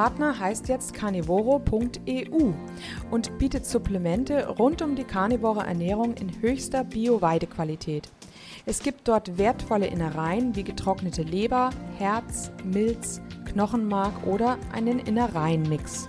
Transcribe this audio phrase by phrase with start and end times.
[0.00, 2.52] Partner heißt jetzt carnivoro.eu
[3.10, 8.08] und bietet Supplemente rund um die karnivore Ernährung in höchster Bio-Weidequalität.
[8.64, 11.68] Es gibt dort wertvolle Innereien wie getrocknete Leber,
[11.98, 16.08] Herz, Milz, Knochenmark oder einen Innereienmix.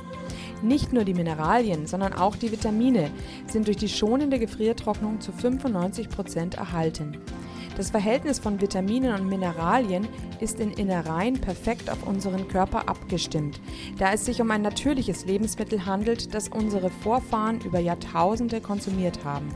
[0.61, 3.11] Nicht nur die Mineralien, sondern auch die Vitamine
[3.45, 7.17] sind durch die schonende Gefriertrocknung zu 95 Prozent erhalten.
[7.81, 10.07] Das Verhältnis von Vitaminen und Mineralien
[10.39, 13.59] ist in Innereien perfekt auf unseren Körper abgestimmt,
[13.97, 19.49] da es sich um ein natürliches Lebensmittel handelt, das unsere Vorfahren über Jahrtausende konsumiert haben.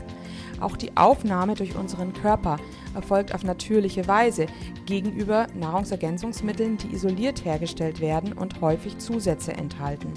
[0.58, 2.56] Auch die Aufnahme durch unseren Körper
[2.96, 4.46] erfolgt auf natürliche Weise
[4.86, 10.12] gegenüber Nahrungsergänzungsmitteln, die isoliert hergestellt werden und häufig Zusätze enthalten.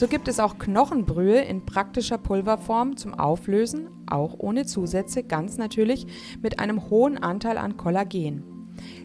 [0.00, 6.06] So gibt es auch Knochenbrühe in praktischer Pulverform zum Auflösen, auch ohne Zusätze, ganz natürlich
[6.40, 8.42] mit einem hohen Anteil an Kollagen.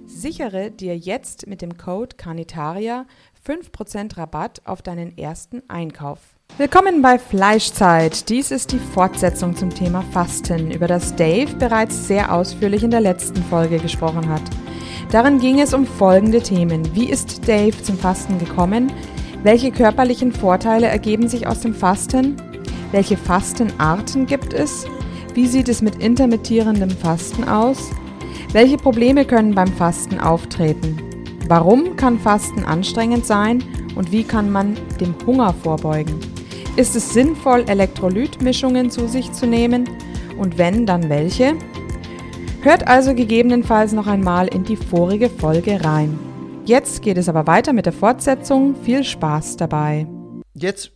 [0.05, 3.07] Sichere dir jetzt mit dem Code Carnitaria
[3.45, 6.19] 5% Rabatt auf deinen ersten Einkauf.
[6.57, 8.29] Willkommen bei Fleischzeit.
[8.29, 13.01] Dies ist die Fortsetzung zum Thema Fasten, über das Dave bereits sehr ausführlich in der
[13.01, 14.43] letzten Folge gesprochen hat.
[15.11, 16.95] Darin ging es um folgende Themen.
[16.95, 18.93] Wie ist Dave zum Fasten gekommen?
[19.45, 22.35] Welche körperlichen Vorteile ergeben sich aus dem Fasten?
[22.91, 24.87] Welche Fastenarten gibt es?
[25.35, 27.91] Wie sieht es mit intermittierendem Fasten aus?
[28.53, 30.97] Welche Probleme können beim Fasten auftreten?
[31.47, 33.63] Warum kann Fasten anstrengend sein
[33.95, 36.19] und wie kann man dem Hunger vorbeugen?
[36.75, 39.87] Ist es sinnvoll, Elektrolytmischungen zu sich zu nehmen?
[40.39, 41.53] Und wenn, dann welche?
[42.61, 46.17] Hört also gegebenenfalls noch einmal in die vorige Folge rein.
[46.65, 48.75] Jetzt geht es aber weiter mit der Fortsetzung.
[48.83, 50.07] Viel Spaß dabei.
[50.55, 50.91] Jetzt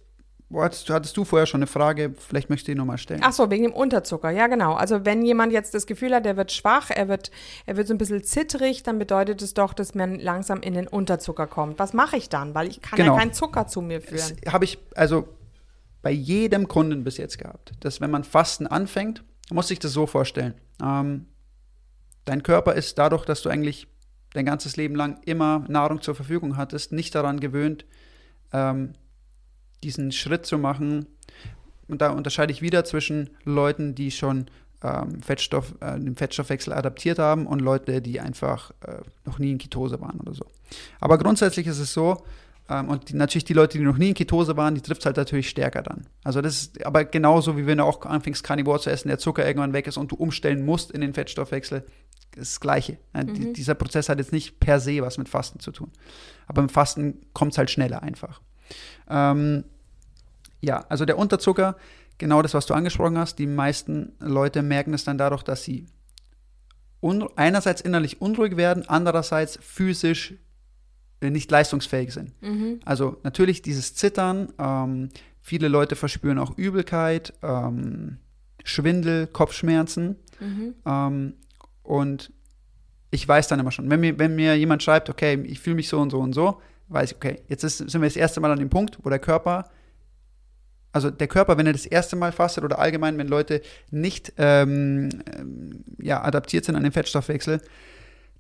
[0.52, 3.22] hattest, hattest du vorher schon eine Frage, vielleicht möchtest du die nochmal stellen.
[3.24, 4.32] Ach so, wegen dem Unterzucker.
[4.32, 4.74] Ja, genau.
[4.74, 7.30] Also wenn jemand jetzt das Gefühl hat, er wird schwach, er wird,
[7.68, 10.88] er wird so ein bisschen zittrig, dann bedeutet es doch, dass man langsam in den
[10.88, 11.78] Unterzucker kommt.
[11.78, 12.56] Was mache ich dann?
[12.56, 13.14] Weil ich kann Genau.
[13.14, 14.38] ja keinen Zucker zu mir führen.
[14.52, 15.28] Habe ich also
[16.02, 20.08] bei jedem Kunden bis jetzt gehabt, dass wenn man Fasten anfängt, muss sich das so
[20.08, 20.56] vorstellen.
[20.82, 21.28] Ähm,
[22.26, 23.88] dein Körper ist dadurch, dass du eigentlich
[24.34, 27.86] dein ganzes Leben lang immer Nahrung zur Verfügung hattest, nicht daran gewöhnt,
[28.54, 28.94] ähm,
[29.84, 31.08] diesen Schritt zu machen.
[31.88, 34.46] Und da unterscheide ich wieder zwischen Leuten, die schon
[34.84, 39.58] ähm, Fettstoff, äh, den Fettstoffwechsel adaptiert haben und Leute, die einfach äh, noch nie in
[39.58, 40.46] Ketose waren oder so.
[41.00, 42.24] Aber grundsätzlich ist es so,
[42.70, 45.06] ähm, und die, natürlich die Leute, die noch nie in Ketose waren, die trifft es
[45.06, 46.06] halt natürlich stärker dann.
[46.24, 49.46] Also das ist aber genauso, wie wenn du auch anfängst, Carnivore zu essen, der Zucker
[49.46, 51.84] irgendwann weg ist und du umstellen musst in den Fettstoffwechsel,
[52.40, 52.98] ist das Gleiche.
[53.14, 55.92] Ja, die, dieser Prozess hat jetzt nicht per se was mit Fasten zu tun.
[56.48, 58.42] Aber im Fasten kommt es halt schneller einfach.
[59.10, 59.64] Ähm,
[60.62, 61.78] ja, also der Unterzucker,
[62.18, 65.86] genau das, was du angesprochen hast, die meisten Leute merken es dann dadurch, dass sie
[67.36, 70.34] einerseits innerlich unruhig werden, andererseits physisch
[71.22, 72.34] äh, nicht leistungsfähig sind.
[72.86, 75.10] Also natürlich dieses Zittern, ähm,
[75.42, 78.18] viele Leute verspüren auch Übelkeit, ähm,
[78.66, 80.18] Schwindel, Kopfschmerzen.
[80.86, 81.34] Ähm,
[81.90, 82.32] und
[83.10, 85.90] ich weiß dann immer schon, wenn mir, wenn mir jemand schreibt, okay, ich fühle mich
[85.90, 88.52] so und so und so, weiß ich, okay, jetzt ist, sind wir das erste Mal
[88.52, 89.66] an dem Punkt, wo der Körper,
[90.92, 95.10] also der Körper, wenn er das erste Mal fastet oder allgemein, wenn Leute nicht ähm,
[95.36, 97.60] ähm, ja, adaptiert sind an den Fettstoffwechsel,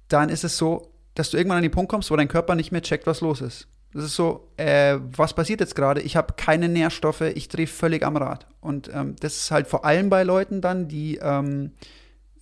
[0.09, 2.71] dann ist es so, dass du irgendwann an den Punkt kommst, wo dein Körper nicht
[2.71, 3.67] mehr checkt, was los ist.
[3.93, 6.01] Das ist so, äh, was passiert jetzt gerade?
[6.01, 8.45] Ich habe keine Nährstoffe, ich drehe völlig am Rad.
[8.61, 11.71] Und ähm, das ist halt vor allem bei Leuten dann, die ähm,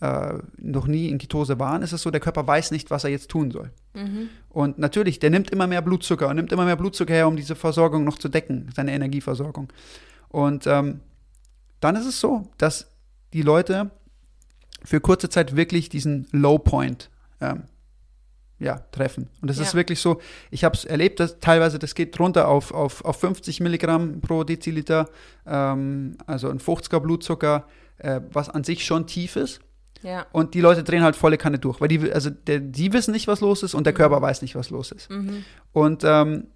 [0.01, 3.09] äh, noch nie in Ketose waren, ist es so, der Körper weiß nicht, was er
[3.09, 3.71] jetzt tun soll.
[4.49, 7.55] Und natürlich, der nimmt immer mehr Blutzucker und nimmt immer mehr Blutzucker her, um diese
[7.55, 9.73] Versorgung noch zu decken, seine Energieversorgung.
[10.29, 10.99] Und ähm,
[11.79, 12.91] dann ist es so, dass
[13.33, 13.89] die Leute
[14.83, 17.09] für kurze Zeit wirklich diesen Low Point
[17.41, 17.63] ähm,
[18.59, 19.29] ja, treffen.
[19.41, 19.63] Und das Ja.
[19.63, 20.19] ist wirklich so,
[20.51, 24.43] ich habe es erlebt, dass teilweise das geht runter auf, auf, auf 50 Milligramm pro
[24.43, 25.09] Deziliter,
[25.45, 27.65] ähm, also ein 50er Blutzucker,
[27.97, 29.59] äh, was an sich schon tief ist.
[30.03, 30.25] Ja.
[30.31, 33.27] Und die Leute drehen halt volle Kanne durch, weil die, also der, die wissen nicht,
[33.27, 35.09] was los ist und der Körper weiß nicht, was los ist.
[35.71, 36.47] Und ähm,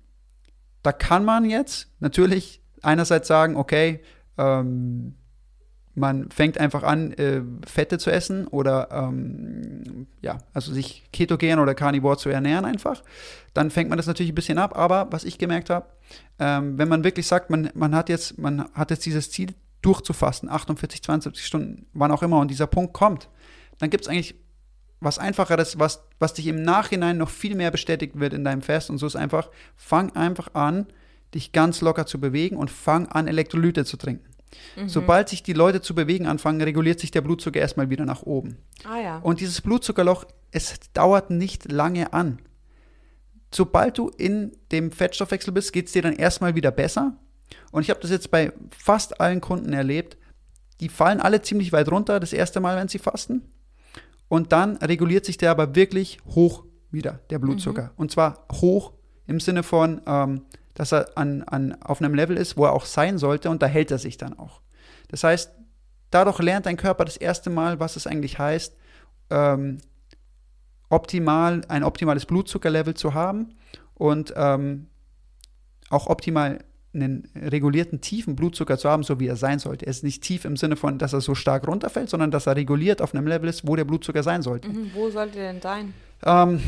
[0.83, 4.01] da kann man jetzt natürlich einerseits sagen, okay,
[4.37, 5.15] ähm,
[5.93, 11.75] man fängt einfach an, äh, Fette zu essen oder ähm, ja, also sich ketogen oder
[11.75, 13.03] Carnivore zu ernähren einfach.
[13.53, 14.77] Dann fängt man das natürlich ein bisschen ab.
[14.77, 15.87] Aber was ich gemerkt habe,
[16.39, 20.49] ähm, wenn man wirklich sagt, man, man hat jetzt, man hat jetzt dieses Ziel durchzufasten,
[20.49, 23.29] 48, 72 Stunden, wann auch immer, und dieser Punkt kommt,
[23.79, 24.35] dann gibt es eigentlich
[24.99, 28.89] was Einfacheres, was, was dich im Nachhinein noch viel mehr bestätigt wird in deinem Fest.
[28.91, 30.85] Und so ist einfach, fang einfach an,
[31.33, 34.25] dich ganz locker zu bewegen und fang an, Elektrolyte zu trinken.
[34.75, 34.89] Mhm.
[34.89, 38.57] Sobald sich die Leute zu bewegen anfangen, reguliert sich der Blutzucker erstmal wieder nach oben.
[38.83, 39.17] Ah ja.
[39.19, 42.39] Und dieses Blutzuckerloch, es dauert nicht lange an.
[43.53, 47.17] Sobald du in dem Fettstoffwechsel bist, geht es dir dann erstmal wieder besser.
[47.71, 50.17] Und ich habe das jetzt bei fast allen Kunden erlebt.
[50.79, 53.43] Die fallen alle ziemlich weit runter, das erste Mal, wenn sie fasten.
[54.27, 57.91] Und dann reguliert sich der aber wirklich hoch wieder, der Blutzucker.
[57.97, 58.93] Und zwar hoch
[59.27, 60.43] im Sinne von, ähm,
[60.73, 63.67] dass er an, an, auf einem Level ist, wo er auch sein sollte und da
[63.67, 64.61] hält er sich dann auch.
[65.09, 65.51] Das heißt,
[66.09, 68.75] dadurch lernt dein Körper das erste Mal, was es eigentlich heißt,
[69.29, 69.79] ähm,
[70.89, 73.55] optimal, ein optimales Blutzuckerlevel zu haben
[73.95, 74.87] und ähm,
[75.89, 76.59] auch optimal
[76.93, 79.85] einen regulierten tiefen Blutzucker zu haben, so wie er sein sollte.
[79.85, 82.55] Er ist nicht tief im Sinne von, dass er so stark runterfällt, sondern dass er
[82.55, 84.67] reguliert auf einem Level ist, wo der Blutzucker sein sollte.
[84.67, 85.93] Mhm, wo sollte der denn sein?
[86.25, 86.61] Ähm,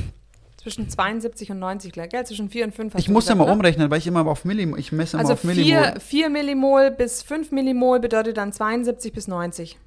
[0.58, 2.26] Zwischen 72 und 90, gell?
[2.26, 2.94] Zwischen 4 und 5.
[2.94, 3.54] hast ich muss gesagt, immer oder?
[3.54, 5.84] umrechnen, weil ich immer auf Millimol, ich messe immer Also auf Millimol.
[5.92, 9.78] 4, 4 Millimol bis 5 Millimol bedeutet dann 72 bis 90.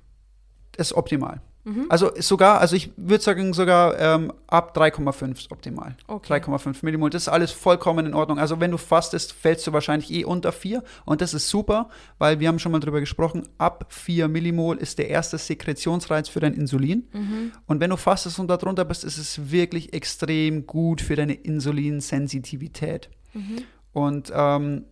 [0.77, 1.41] ist optimal.
[1.67, 1.87] Mhm.
[1.89, 5.97] Also sogar, also ich würde sagen, sogar ähm, ab 3,5 ist optimal.
[6.07, 6.35] Okay.
[6.35, 8.39] 3,5 Millimol, das ist alles vollkommen in Ordnung.
[8.39, 12.39] Also wenn du fastest, fällst du wahrscheinlich eh unter 4 und das ist super, weil
[12.39, 16.55] wir haben schon mal drüber gesprochen, ab 4 Millimol ist der erste Sekretionsreiz für dein
[16.55, 17.09] Insulin.
[17.13, 17.53] Mhm.
[17.67, 23.11] Und wenn du fastest und darunter bist, ist es wirklich extrem gut für deine Insulinsensitivität.
[23.35, 23.63] Mhm.
[23.93, 24.85] Und ähm,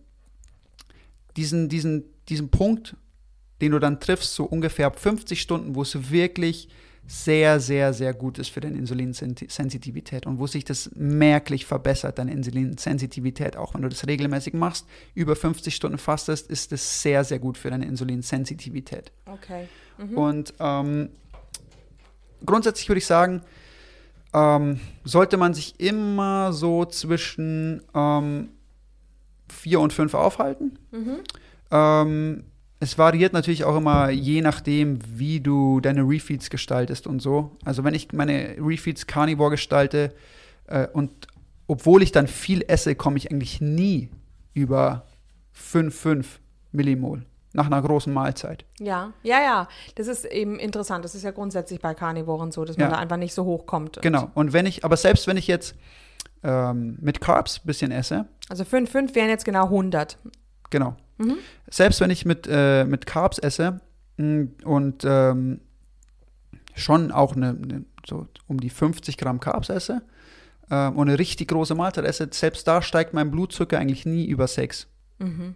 [1.37, 2.97] diesen, diesen, diesen Punkt,
[3.61, 6.69] den du dann triffst, so ungefähr ab 50 Stunden, wo es wirklich
[7.07, 12.31] sehr, sehr, sehr gut ist für deine Insulinsensitivität und wo sich das merklich verbessert, deine
[12.31, 13.57] Insulinsensitivität.
[13.57, 17.57] Auch wenn du das regelmäßig machst, über 50 Stunden fastest, ist es sehr, sehr gut
[17.57, 19.11] für deine Insulinsensitivität.
[19.25, 19.67] Okay.
[19.99, 20.17] Mhm.
[20.17, 21.09] Und ähm,
[22.43, 23.41] grundsätzlich würde ich sagen,
[24.33, 28.49] ähm, sollte man sich immer so zwischen ähm,
[29.47, 30.79] vier und fünf aufhalten.
[30.91, 31.17] Mhm.
[31.69, 32.43] Ähm,
[32.79, 37.51] es variiert natürlich auch immer je nachdem, wie du deine Refeeds gestaltest und so.
[37.63, 40.13] Also wenn ich meine Refeeds Carnivore gestalte
[40.67, 41.11] äh, und
[41.67, 44.09] obwohl ich dann viel esse, komme ich eigentlich nie
[44.53, 45.05] über
[45.55, 46.25] 5,5
[46.71, 48.65] Millimol nach einer großen Mahlzeit.
[48.79, 49.67] Ja, ja, ja.
[49.95, 51.05] Das ist eben interessant.
[51.05, 52.95] Das ist ja grundsätzlich bei Carnivoren so, dass man Ja.
[52.95, 54.01] da einfach nicht so hoch kommt.
[54.01, 54.29] Genau.
[54.33, 55.75] Und wenn ich, aber selbst wenn ich jetzt
[56.43, 60.17] ähm, mit Carbs ein bisschen esse, Also 5, 5 wären jetzt genau 100.
[60.69, 60.97] genau.
[61.17, 61.37] Mhm.
[61.69, 63.79] Selbst wenn ich mit, äh, mit Carbs esse
[64.17, 65.61] mh, und ähm,
[66.75, 70.01] schon auch eine, eine, so um die 50 Gramm Carbs esse
[70.69, 74.47] ähm, und eine richtig große Mahlzeit esse, selbst da steigt mein Blutzucker eigentlich nie über
[74.47, 74.87] 6.
[75.19, 75.55] Mhm.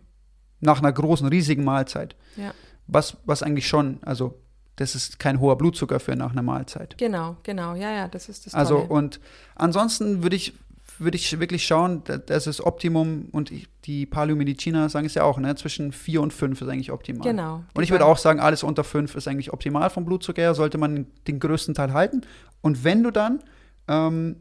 [0.61, 2.15] Nach einer großen, riesigen Mahlzeit.
[2.35, 2.53] Ja.
[2.88, 4.39] Was, was eigentlich schon, also
[4.77, 6.97] das ist kein hoher Blutzucker für nach einer Mahlzeit.
[6.97, 7.75] Genau, genau.
[7.75, 8.89] Ja, ja, das ist das Also Tolle.
[8.89, 9.19] und
[9.56, 10.53] ansonsten würde ich
[11.01, 15.23] würde ich wirklich schauen, da- das ist Optimum und ich, die Paläomediziner sagen es ja
[15.23, 17.27] auch, ne, zwischen 4 und 5 ist eigentlich optimal.
[17.27, 17.63] Genau.
[17.73, 20.77] Und ich würde auch sagen, alles unter 5 ist eigentlich optimal vom Blutzucker her, sollte
[20.77, 22.21] man den größten Teil halten.
[22.61, 23.39] Und wenn du dann,
[23.87, 24.37] ähm,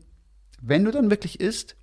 [0.61, 1.77] wenn du dann wirklich isst,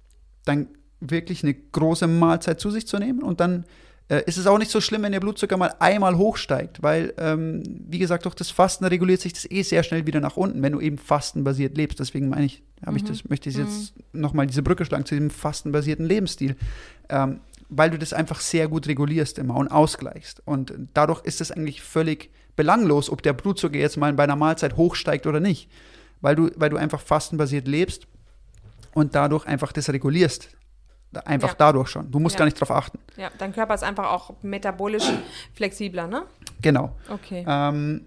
[0.46, 0.68] dann
[1.00, 3.66] wirklich eine große Mahlzeit zu sich zu nehmen und dann
[4.08, 7.64] äh, ist es auch nicht so schlimm, wenn der Blutzucker mal einmal hochsteigt, weil, ähm,
[7.66, 10.74] wie gesagt, durch das Fasten reguliert sich das eh sehr schnell wieder nach unten, wenn
[10.74, 12.00] du eben fastenbasiert lebst.
[12.00, 15.32] Deswegen meine ich, habe ich das, möchte ich jetzt nochmal diese Brücke schlagen zu diesem
[15.32, 16.56] fastenbasierten Lebensstil.
[17.10, 17.40] Ähm,
[17.70, 20.42] weil du das einfach sehr gut regulierst immer und ausgleichst.
[20.46, 24.78] Und dadurch ist es eigentlich völlig belanglos, ob der Blutzucker jetzt mal bei einer Mahlzeit
[24.78, 25.70] hochsteigt oder nicht.
[26.22, 28.08] Weil du, weil du einfach fastenbasiert lebst
[28.94, 30.50] und dadurch einfach das regulierst.
[31.18, 31.56] Einfach Ja.
[31.58, 32.12] dadurch schon.
[32.12, 32.40] Du musst Ja.
[32.40, 33.00] gar nicht drauf achten.
[33.18, 35.10] Ja, dein Körper ist einfach auch metabolisch
[35.54, 36.24] flexibler, ne?
[36.62, 36.96] Genau.
[37.10, 37.46] Okay.
[37.48, 38.06] Ähm,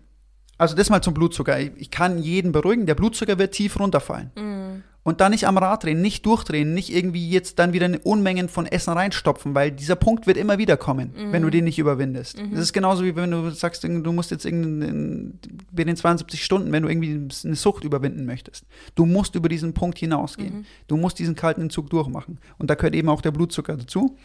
[0.56, 1.58] also das mal zum Blutzucker.
[1.60, 4.30] Ich, ich kann jeden beruhigen, der Blutzucker wird tief runterfallen.
[4.34, 4.82] Mm.
[5.08, 8.50] Und dann nicht am Rad drehen, nicht durchdrehen, nicht irgendwie jetzt dann wieder eine Unmengen
[8.50, 12.38] von Essen reinstopfen, weil dieser Punkt wird immer wieder kommen, wenn du den nicht überwindest.
[12.50, 15.38] Das ist genauso wie wenn du sagst, du musst jetzt irgendein,
[15.72, 18.66] bei den 72 Stunden, wenn du irgendwie eine Sucht überwinden möchtest.
[18.96, 20.66] Du musst über diesen Punkt hinausgehen.
[20.88, 22.38] Du musst diesen kalten Entzug durchmachen.
[22.58, 24.18] Und da gehört eben auch der Blutzucker dazu.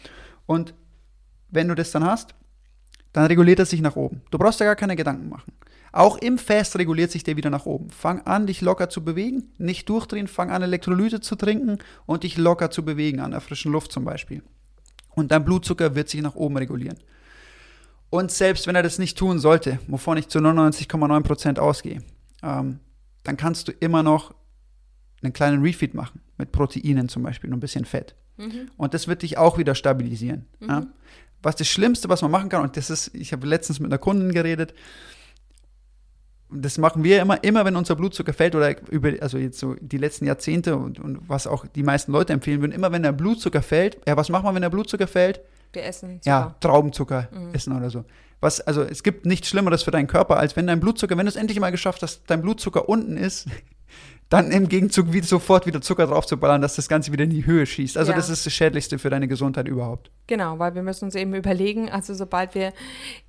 [0.44, 0.74] Und
[1.48, 2.34] wenn du das dann hast,
[3.14, 4.20] dann reguliert er sich nach oben.
[4.30, 5.50] Du brauchst da gar keine Gedanken machen.
[5.94, 7.88] Auch im Fest reguliert sich der wieder nach oben.
[7.88, 12.36] Fang an, dich locker zu bewegen, nicht durchdrehen, fang an, Elektrolyte zu trinken und dich
[12.36, 14.42] locker zu bewegen, an der frischen Luft zum Beispiel.
[15.10, 16.98] Und dein Blutzucker wird sich nach oben regulieren.
[18.10, 22.02] Und selbst wenn er das nicht tun sollte, wovon ich zu 99,9% ausgehe,
[22.42, 22.80] ähm,
[23.22, 24.34] dann kannst du immer noch
[25.22, 28.16] einen kleinen Refeed machen, mit Proteinen zum Beispiel und ein bisschen Fett.
[28.36, 28.68] Mhm.
[28.76, 30.46] Und das wird dich auch wieder stabilisieren.
[30.58, 30.88] Ja?
[31.40, 33.98] Was das Schlimmste, was man machen kann, und das ist, ich habe letztens mit einer
[33.98, 34.74] Kundin geredet,
[36.50, 39.98] das machen wir immer, immer wenn unser Blutzucker fällt oder über, also jetzt so die
[39.98, 43.62] letzten Jahrzehnte und, und was auch die meisten Leute empfehlen würden, immer wenn der Blutzucker
[43.62, 45.40] fällt, ja, was macht man, wenn der Blutzucker fällt?
[45.72, 46.30] Wir essen Zucker.
[46.30, 48.04] Ja, Traubenzucker essen oder so.
[48.40, 51.30] Was, also es gibt nichts Schlimmeres für deinen Körper, als wenn dein Blutzucker, wenn du
[51.30, 53.48] es endlich mal geschafft hast, dein Blutzucker unten ist,
[54.30, 57.66] dann im Gegenzug wieder sofort wieder Zucker draufzuballern, dass das Ganze wieder in die Höhe
[57.66, 57.96] schießt.
[57.98, 58.16] Also Ja.
[58.16, 60.10] das ist das Schädlichste für deine Gesundheit überhaupt.
[60.26, 62.72] Genau, weil wir müssen uns eben überlegen, also sobald wir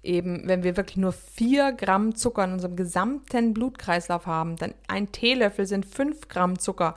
[0.03, 5.11] eben, wenn wir wirklich nur vier Gramm Zucker in unserem gesamten Blutkreislauf haben, dann ein
[5.11, 6.95] Teelöffel sind fünf Gramm Zucker,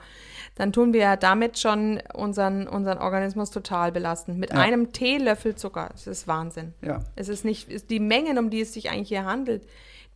[0.55, 4.37] dann tun wir ja damit schon unseren, unseren Organismus total belasten.
[4.39, 4.59] Mit Ja.
[4.59, 6.73] einem Teelöffel Zucker, das ist Wahnsinn.
[6.81, 7.01] Ja.
[7.15, 9.67] Es ist nicht, ist die Mengen, um die es sich eigentlich hier handelt,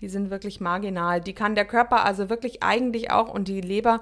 [0.04, 1.22] die sind wirklich marginal.
[1.22, 4.02] Die kann der Körper also wirklich eigentlich auch und die Leber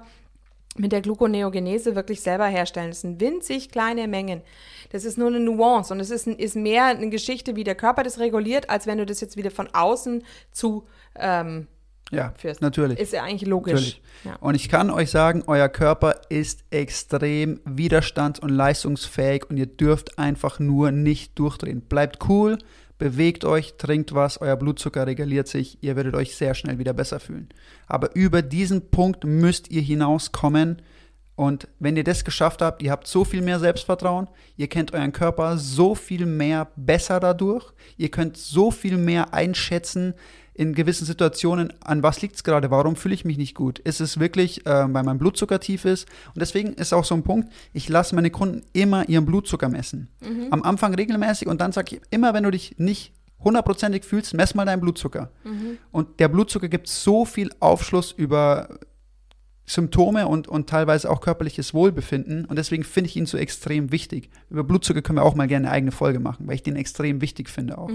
[0.76, 2.88] mit der Gluconeogenese wirklich selber herstellen.
[2.88, 4.42] Das sind winzig kleine Mengen.
[4.90, 8.02] Das ist nur eine Nuance und es ist, ist mehr eine Geschichte, wie der Körper
[8.02, 11.68] das reguliert, als wenn du das jetzt wieder von außen zu ähm,
[12.10, 12.62] Ja, führst.
[12.62, 12.98] natürlich.
[12.98, 14.00] Ist ja eigentlich logisch.
[14.24, 14.34] Ja.
[14.40, 20.18] Und ich kann euch sagen, euer Körper ist extrem widerstands- und leistungsfähig und ihr dürft
[20.18, 21.82] einfach nur nicht durchdrehen.
[21.82, 22.58] Bleibt cool,
[23.02, 27.18] bewegt euch, trinkt was, euer Blutzucker reguliert sich, ihr werdet euch sehr schnell wieder besser
[27.18, 27.48] fühlen.
[27.88, 30.80] Aber über diesen Punkt müsst ihr hinauskommen.
[31.34, 35.10] Und wenn ihr das geschafft habt, ihr habt so viel mehr Selbstvertrauen, ihr kennt euren
[35.10, 40.14] Körper so viel mehr besser dadurch, ihr könnt so viel mehr einschätzen
[40.54, 43.78] in gewissen Situationen, an was liegt es gerade, warum fühle ich mich nicht gut?
[43.78, 46.06] Ist es wirklich, äh, weil mein Blutzucker tief ist?
[46.34, 50.08] Und deswegen ist auch so ein Punkt, ich lasse meine Kunden immer ihren Blutzucker messen.
[50.52, 54.54] Am Anfang regelmäßig und dann sage ich immer, wenn du dich nicht hundertprozentig fühlst, mess
[54.54, 55.30] mal deinen Blutzucker.
[55.90, 58.78] Und der Blutzucker gibt so viel Aufschluss über
[59.64, 62.44] Symptome und, und teilweise auch körperliches Wohlbefinden.
[62.44, 64.28] Und deswegen finde ich ihn so extrem wichtig.
[64.50, 67.20] Über Blutzucker können wir auch mal gerne eine eigene Folge machen, weil ich den extrem
[67.20, 67.90] wichtig finde auch.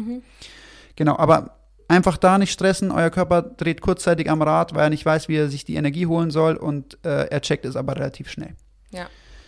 [0.95, 1.56] Genau, aber
[1.87, 2.91] einfach da nicht stressen.
[2.91, 6.05] Euer Körper dreht kurzzeitig am Rad, weil er nicht weiß, wie er sich die Energie
[6.05, 8.55] holen soll und äh, er checkt es aber relativ schnell.
[8.91, 9.07] Ja.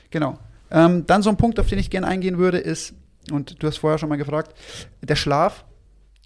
[0.10, 0.40] Genau.
[0.72, 2.94] Ähm, dann so ein Punkt, auf den ich gerne eingehen würde, ist,
[3.32, 4.56] und du hast vorher schon mal gefragt,
[5.02, 5.66] der Schlaf.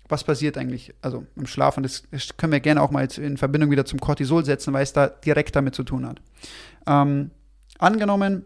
[0.10, 0.94] Was passiert eigentlich?
[1.02, 2.04] Also im Schlaf, und das,
[2.38, 5.08] können wir gerne auch mal jetzt in Verbindung wieder zum Cortisol setzen, weil es da
[5.08, 6.22] direkt damit zu tun hat.
[6.86, 7.32] Ähm,
[7.80, 8.44] angenommen,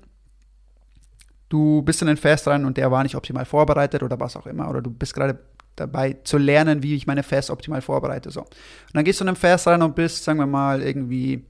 [1.49, 4.45] du bist in den Fast rein und der war nicht optimal vorbereitet oder was auch
[4.45, 5.39] immer, oder du bist gerade
[5.77, 8.31] dabei zu lernen, wie ich meine Fast optimal vorbereite.
[8.31, 8.41] So.
[8.41, 8.49] Und
[8.93, 11.45] dann gehst du in den Fast rein und bist, sagen wir mal, irgendwie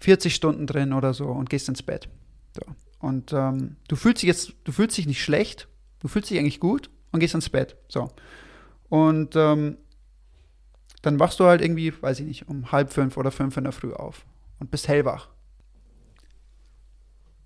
[0.00, 2.08] 40 Stunden drin oder so und gehst ins Bett.
[2.52, 2.62] So.
[2.98, 5.68] Und ähm, du fühlst dich jetzt, du fühlst dich nicht schlecht,
[6.00, 7.76] du fühlst dich eigentlich gut und gehst ins Bett.
[7.88, 8.10] So.
[8.88, 9.78] Und ähm,
[11.02, 13.72] dann wachst du halt irgendwie, weiß ich nicht, um halb fünf oder fünf in der
[13.72, 14.24] Früh auf
[14.58, 15.28] und bist hellwach.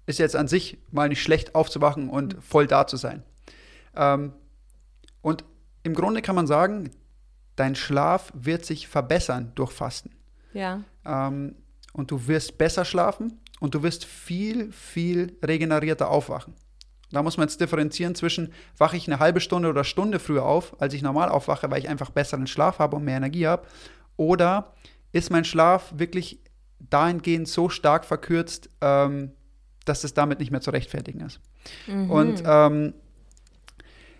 [0.06, 3.22] Ist jetzt an sich mal nicht schlecht aufzuwachen und voll da zu sein.
[3.94, 4.32] Ähm,
[5.22, 5.44] und
[5.88, 6.90] im Grunde kann man sagen,
[7.56, 10.10] dein Schlaf wird sich verbessern durch Fasten.
[10.52, 10.82] Ja.
[11.04, 11.56] Ähm,
[11.94, 16.54] und du wirst besser schlafen und du wirst viel, viel regenerierter aufwachen.
[17.10, 20.80] Da muss man jetzt differenzieren zwischen, wache ich eine halbe Stunde oder Stunde früher auf,
[20.80, 23.66] als ich normal aufwache, weil ich einfach besseren Schlaf habe und mehr Energie habe,
[24.16, 24.74] oder
[25.12, 26.42] ist mein Schlaf wirklich
[26.78, 29.32] dahingehend so stark verkürzt, ähm,
[29.86, 31.40] dass es damit nicht mehr zu rechtfertigen ist.
[32.10, 32.92] Und ähm,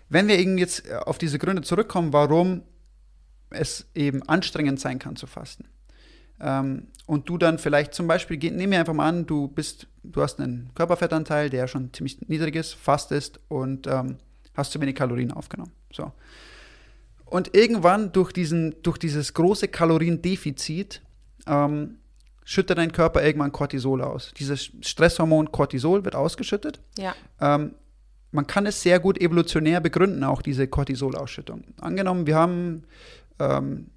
[0.09, 2.63] wenn wir eben jetzt auf diese Gründe zurückkommen, warum
[3.49, 5.65] es eben anstrengend sein kann zu fasten,
[6.41, 10.21] ähm, und du dann vielleicht zum Beispiel, nehmen wir einfach mal an, du bist, du
[10.21, 14.17] hast einen Körperfettanteil, der schon ziemlich niedrig ist, fastest und ähm,
[14.55, 15.71] hast zu wenig Kalorien aufgenommen.
[15.91, 16.11] So.
[17.25, 21.01] Und irgendwann durch, diesen, durch dieses große Kaloriendefizit
[21.47, 21.97] ähm,
[22.43, 24.33] schüttet dein Körper irgendwann Cortisol aus.
[24.37, 26.79] Dieses Stresshormon Cortisol wird ausgeschüttet.
[26.97, 27.15] Ja.
[27.39, 27.75] Ähm,
[28.31, 31.63] man kann es sehr gut evolutionär begründen, auch diese Cortisolausschüttung.
[31.79, 32.83] Angenommen, wir haben
[33.39, 33.87] ähm,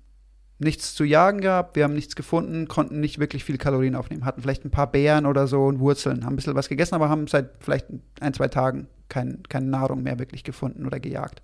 [0.58, 4.40] nichts zu jagen gehabt, wir haben nichts gefunden, konnten nicht wirklich viel Kalorien aufnehmen, hatten
[4.40, 7.26] vielleicht ein paar Beeren oder so und Wurzeln, haben ein bisschen was gegessen, aber haben
[7.26, 7.86] seit vielleicht
[8.20, 11.42] ein, zwei Tagen kein, keine Nahrung mehr wirklich gefunden oder gejagt.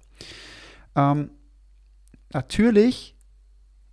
[0.97, 1.31] Ähm,
[2.33, 3.17] natürlich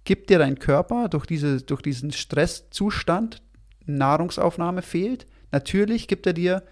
[0.05, 3.41] gibt dir dein Körper durch, diese, durch diesen Stresszustand,
[3.85, 6.63] Nahrungsaufnahme fehlt, natürlich gibt er dir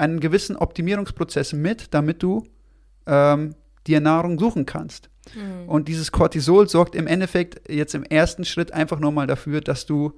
[0.00, 2.46] einen gewissen Optimierungsprozess mit, damit du
[3.06, 3.54] ähm,
[3.86, 5.10] dir Nahrung suchen kannst.
[5.66, 9.86] Und dieses Cortisol sorgt im Endeffekt jetzt im ersten Schritt einfach nur mal dafür, dass
[9.86, 10.12] du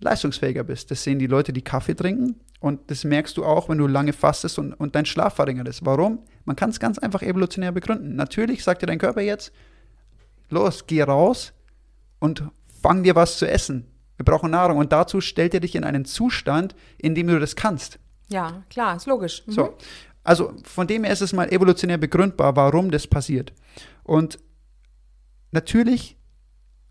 [0.00, 0.90] leistungsfähiger bist.
[0.90, 2.36] Das sehen die Leute, die Kaffee trinken.
[2.60, 5.84] Und das merkst du auch, wenn du lange fastest und, und dein Schlaf verringert ist.
[5.84, 6.20] Warum?
[6.44, 8.16] Man kann es ganz einfach evolutionär begründen.
[8.16, 9.52] Natürlich sagt dir dein Körper jetzt,
[10.48, 11.52] los, geh raus
[12.18, 12.44] und
[12.82, 13.86] fang dir was zu essen.
[14.16, 14.78] Wir brauchen Nahrung.
[14.78, 17.98] Und dazu stellt er dich in einen Zustand, in dem du das kannst.
[18.28, 19.44] Ja, klar, ist logisch.
[19.46, 19.52] Mhm.
[19.52, 19.74] So.
[20.24, 23.52] Also von dem her ist es mal evolutionär begründbar, warum das passiert.
[24.02, 24.38] Und
[25.52, 26.16] natürlich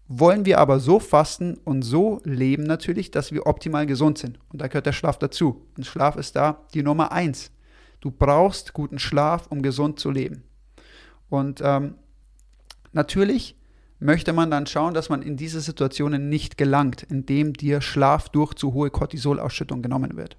[0.08, 4.40] wollen wir aber so fasten und so leben natürlich, dass wir optimal gesund sind.
[4.50, 5.68] Und da gehört der Schlaf dazu.
[5.78, 7.52] Und Schlaf ist da die Nummer eins.
[8.00, 10.44] Du brauchst guten Schlaf, um gesund zu leben.
[11.28, 11.96] Und ähm,
[12.94, 13.58] natürlich
[14.00, 18.54] möchte man dann schauen, dass man in diese Situationen nicht gelangt, indem dir Schlaf durch
[18.54, 20.38] zu hohe Cortisolausschüttung genommen wird.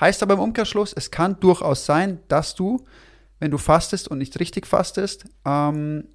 [0.00, 2.84] Heißt aber im Umkehrschluss, es kann durchaus sein, dass du,
[3.38, 6.08] wenn du fastest und nicht richtig fastest, ähm,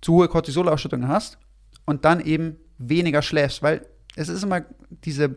[0.00, 1.38] zu hohe Cortisolausschüttungen hast
[1.86, 5.36] und dann eben weniger schläfst, weil es ist immer diese,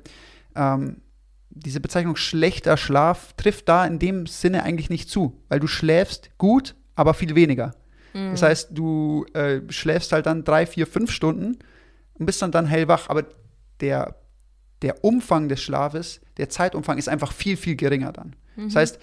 [0.56, 1.02] ähm,
[1.50, 6.38] diese Bezeichnung schlechter Schlaf trifft da in dem Sinne eigentlich nicht zu, weil du schläfst
[6.38, 7.74] gut, aber viel weniger.
[8.14, 8.32] Mhm.
[8.32, 11.58] Das heißt, du äh, schläfst halt dann drei, vier, fünf Stunden
[12.16, 13.26] und bist dann, dann hellwach, aber
[13.80, 14.16] der,
[14.86, 18.36] der Umfang des Schlafes, der Zeitumfang ist einfach viel, viel geringer dann.
[18.56, 18.66] Mhm.
[18.66, 19.00] Das heißt,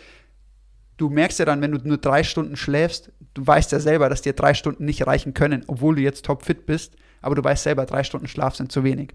[0.97, 4.23] du merkst ja dann, wenn du nur drei Stunden schläfst, du weißt ja selber, dass
[4.23, 7.85] dir drei Stunden nicht reichen können, obwohl du jetzt topfit bist, aber du weißt selber,
[7.85, 9.15] drei Stunden Schlaf sind zu wenig.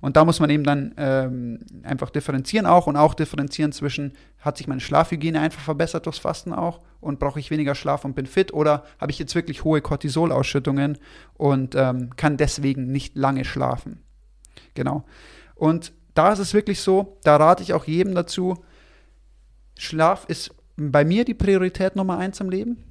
[0.00, 4.56] Und da muss man eben dann ähm, einfach differenzieren auch und auch differenzieren zwischen, hat
[4.56, 8.26] sich meine Schlafhygiene einfach verbessert durchs Fasten auch und brauche ich weniger Schlaf und bin
[8.26, 10.98] fit oder habe ich jetzt wirklich hohe Cortisolausschüttungen
[11.34, 14.04] und ähm, kann deswegen nicht lange schlafen.
[14.74, 15.04] Genau.
[15.56, 18.62] Und da ist es wirklich so, da rate ich auch jedem dazu,
[19.76, 22.84] Schlaf ist bei mir die Priorität Nummer eins im Leben.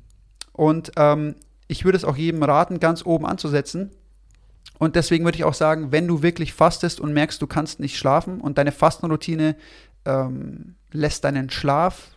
[0.51, 1.35] Und ähm,
[1.67, 3.91] ich würde es auch jedem raten, ganz oben anzusetzen,
[4.77, 7.97] und deswegen würde ich auch sagen, wenn du wirklich fastest und merkst, du kannst nicht
[7.97, 9.55] schlafen und deine Fastenroutine
[10.05, 12.11] ähm, lässt deinen Schlaf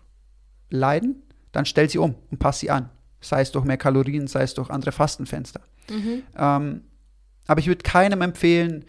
[0.70, 2.90] leiden, dann stell sie um und pass sie an.
[3.20, 5.60] Sei es durch mehr Kalorien, sei es durch andere Fastenfenster.
[5.90, 6.22] Mhm.
[6.36, 6.82] Ähm,
[7.46, 8.84] aber ich würde keinem empfehlen,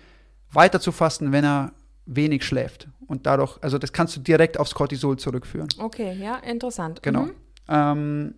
[0.51, 1.73] weiter zu fasten, wenn er
[2.05, 2.87] wenig schläft.
[3.07, 5.69] Und dadurch, also das kannst du direkt aufs Cortisol zurückführen.
[5.77, 7.01] Okay, ja, interessant.
[7.03, 7.23] Genau.
[7.23, 7.35] Mhm.
[7.67, 8.35] Ähm,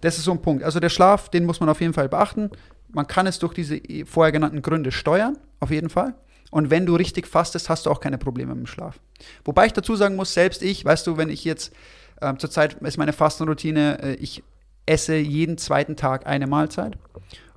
[0.00, 0.62] das ist so ein Punkt.
[0.62, 2.50] Also der Schlaf, den muss man auf jeden Fall beachten.
[2.88, 6.14] Man kann es durch diese vorher genannten Gründe steuern, auf jeden Fall.
[6.50, 8.98] Und wenn du richtig fastest, hast du auch keine Probleme mit dem Schlaf.
[9.44, 11.74] Wobei ich dazu sagen muss, selbst ich, weißt du, wenn ich jetzt
[12.22, 14.42] ähm, zurzeit ist meine Fastenroutine, äh, ich
[14.86, 16.96] esse jeden zweiten Tag eine Mahlzeit.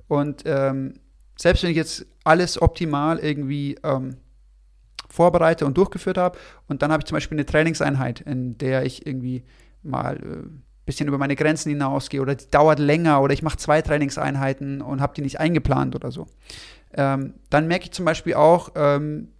[0.08, 0.94] Und ähm,
[1.42, 4.16] selbst wenn ich jetzt alles optimal irgendwie ähm,
[5.08, 9.04] vorbereite und durchgeführt habe, und dann habe ich zum Beispiel eine Trainingseinheit, in der ich
[9.08, 9.42] irgendwie
[9.82, 10.48] mal äh,
[10.86, 15.00] bisschen über meine Grenzen hinausgehe oder die dauert länger oder ich mache zwei Trainingseinheiten und
[15.00, 16.28] habe die nicht eingeplant oder so.
[16.94, 19.32] Ähm, dann merke ich zum Beispiel auch, ähm,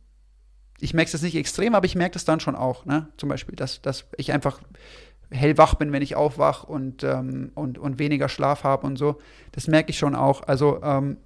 [0.80, 3.10] ich merke es nicht extrem, aber ich merke das dann schon auch, ne?
[3.16, 4.60] Zum Beispiel, dass, dass ich einfach
[5.30, 9.18] hellwach bin, wenn ich aufwach und, ähm, und, und weniger Schlaf habe und so.
[9.52, 10.42] Das merke ich schon auch.
[10.42, 11.18] Also ähm,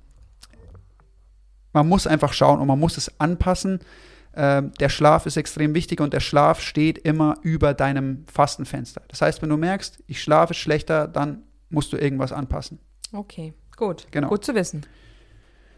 [1.76, 3.80] man muss einfach schauen und man muss es anpassen.
[4.34, 9.02] Ähm, der Schlaf ist extrem wichtig und der Schlaf steht immer über deinem Fastenfenster.
[9.08, 12.78] Das heißt, wenn du merkst, ich schlafe schlechter, dann musst du irgendwas anpassen.
[13.12, 14.06] Okay, gut.
[14.10, 14.28] Genau.
[14.28, 14.86] Gut zu wissen.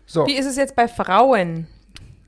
[0.07, 0.25] So.
[0.29, 1.67] Wie ist es jetzt bei Frauen?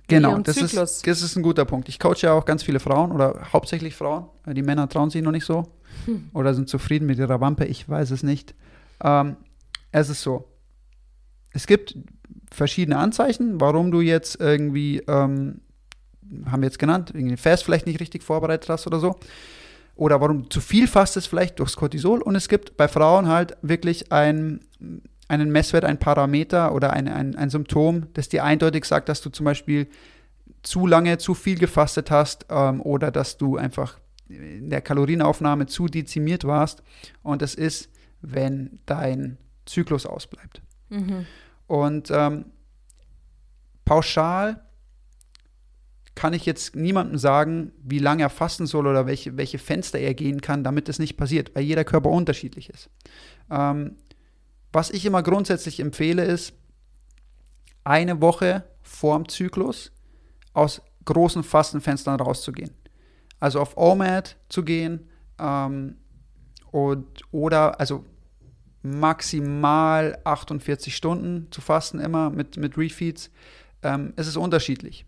[0.09, 1.88] Genau, das ist, das ist ein guter Punkt.
[1.88, 4.26] Ich coache ja auch ganz viele Frauen oder hauptsächlich Frauen.
[4.46, 5.68] Die Männer trauen sich noch nicht so
[6.06, 6.30] hm.
[6.35, 7.66] oder sind zufrieden mit ihrer Wampe.
[7.66, 8.56] Ich weiß es nicht.
[9.00, 9.37] Ähm,
[9.92, 10.48] es ist so.
[11.52, 11.96] Es gibt
[12.51, 15.61] verschiedene Anzeichen, warum du jetzt irgendwie ähm,
[16.47, 19.17] haben wir jetzt genannt, irgendwie Fast vielleicht nicht richtig vorbereitet hast oder so.
[19.97, 22.23] Oder warum du zu viel fastest, vielleicht durchs Cortisol.
[22.23, 24.61] Und es gibt bei Frauen halt wirklich ein,
[25.29, 29.31] einen Messwert, ein Parameter oder ein, ein, ein Symptom, das dir eindeutig sagt, dass du
[29.31, 29.89] zum Beispiel
[30.63, 35.87] zu lange zu viel gefastet hast ähm, oder dass du einfach in der Kalorienaufnahme zu
[35.87, 36.83] dezimiert warst.
[37.23, 37.91] Und das ist,
[38.23, 40.63] wenn dein Zyklus ausbleibt.
[40.89, 41.27] Mhm.
[41.70, 42.46] Und ähm,
[43.85, 44.61] pauschal
[46.16, 50.14] kann ich jetzt niemandem sagen, wie lange er fasten soll oder welche, welche Fenster er
[50.14, 52.90] gehen kann, damit das nicht passiert, weil jeder Körper unterschiedlich ist.
[53.52, 53.98] Ähm,
[54.72, 56.54] was ich immer grundsätzlich empfehle, ist,
[57.85, 59.92] eine Woche vorm Zyklus
[60.52, 62.72] aus großen Fastenfenstern rauszugehen.
[63.38, 65.98] Also auf OMAD zu gehen ähm,
[66.72, 68.04] und, oder also
[68.83, 73.31] maximal 48 Stunden zu fasten immer mit, mit Refeeds.
[73.83, 75.07] Ähm, es ist unterschiedlich.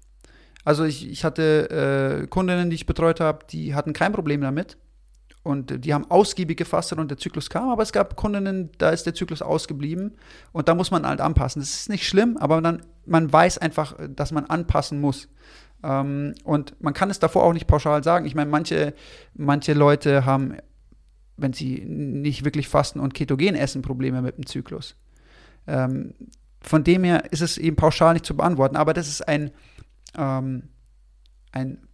[0.64, 4.76] Also ich, ich hatte äh, Kundinnen, die ich betreut habe, die hatten kein Problem damit.
[5.44, 9.06] Und die haben ausgiebig gefastet und der Zyklus kam, aber es gab Kundinnen, da ist
[9.06, 10.12] der Zyklus ausgeblieben
[10.52, 11.60] und da muss man halt anpassen.
[11.60, 15.28] Das ist nicht schlimm, aber dann, man weiß einfach, dass man anpassen muss.
[15.82, 18.24] Ähm, und man kann es davor auch nicht pauschal sagen.
[18.24, 18.94] Ich meine, manche,
[19.34, 20.58] manche Leute haben,
[21.36, 24.96] wenn sie nicht wirklich fasten und ketogen essen, Probleme mit dem Zyklus.
[25.66, 26.14] Ähm,
[26.60, 29.50] von dem her ist es eben pauschal nicht zu beantworten, aber das ist ein,
[30.16, 30.68] ähm,
[31.50, 31.86] ein,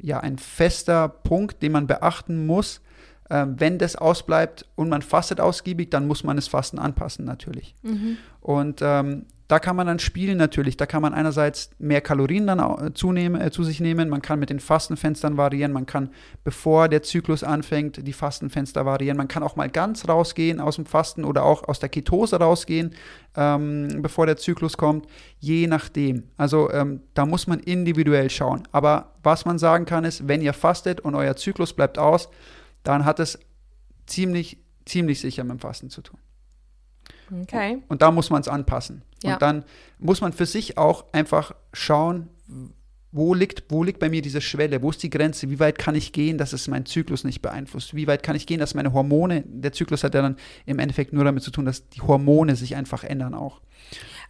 [0.00, 2.80] ja, ein fester Punkt, den man beachten muss,
[3.32, 7.74] Äh, wenn das ausbleibt und man fastet ausgiebig, dann muss man das Fasten anpassen natürlich.
[7.82, 8.18] Mhm.
[8.40, 10.78] Und ähm, da kann man dann spielen natürlich.
[10.78, 14.08] Da kann man einerseits mehr Kalorien dann zunehmen, äh, zu sich nehmen.
[14.08, 15.72] Man kann mit den Fastenfenstern variieren.
[15.72, 16.08] Man kann,
[16.42, 19.18] bevor der Zyklus anfängt, die Fastenfenster variieren.
[19.18, 22.94] Man kann auch mal ganz rausgehen aus dem Fasten oder auch aus der Ketose rausgehen,
[23.36, 25.06] ähm, bevor der Zyklus kommt.
[25.38, 26.30] Je nachdem.
[26.38, 28.66] Also ähm, da muss man individuell schauen.
[28.72, 32.30] Aber was man sagen kann ist, wenn ihr fastet und euer Zyklus bleibt aus,
[32.84, 33.38] dann hat es
[34.06, 36.18] ziemlich, ziemlich sicher mit dem Fasten zu tun.
[37.32, 37.82] Okay.
[37.88, 39.02] Und da muss man es anpassen.
[39.22, 39.34] Ja.
[39.34, 39.64] Und dann
[39.98, 42.28] muss man für sich auch einfach schauen,
[43.12, 45.94] wo liegt, wo liegt bei mir diese Schwelle, wo ist die Grenze, wie weit kann
[45.94, 48.94] ich gehen, dass es meinen Zyklus nicht beeinflusst, wie weit kann ich gehen, dass meine
[48.94, 52.56] Hormone, der Zyklus hat ja dann im Endeffekt nur damit zu tun, dass die Hormone
[52.56, 53.60] sich einfach ändern auch.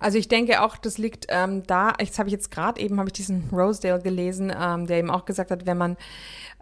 [0.03, 3.09] Also ich denke auch, das liegt ähm, da, das habe ich jetzt gerade eben, habe
[3.09, 5.97] ich diesen Rosedale gelesen, ähm, der eben auch gesagt hat, wenn man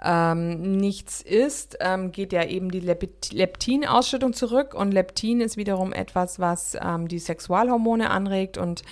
[0.03, 6.38] ähm, nichts isst, ähm, geht ja eben die Leptinausschüttung zurück und Leptin ist wiederum etwas,
[6.38, 8.83] was ähm, die Sexualhormone anregt und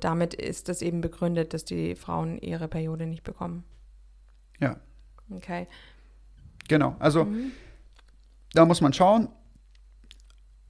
[0.00, 3.64] damit ist es eben begründet, dass die Frauen ihre Periode nicht bekommen.
[4.60, 4.76] Ja,
[5.36, 5.66] Okay.
[6.68, 6.96] genau.
[6.98, 7.52] Also Mhm.
[8.54, 9.28] da muss man schauen.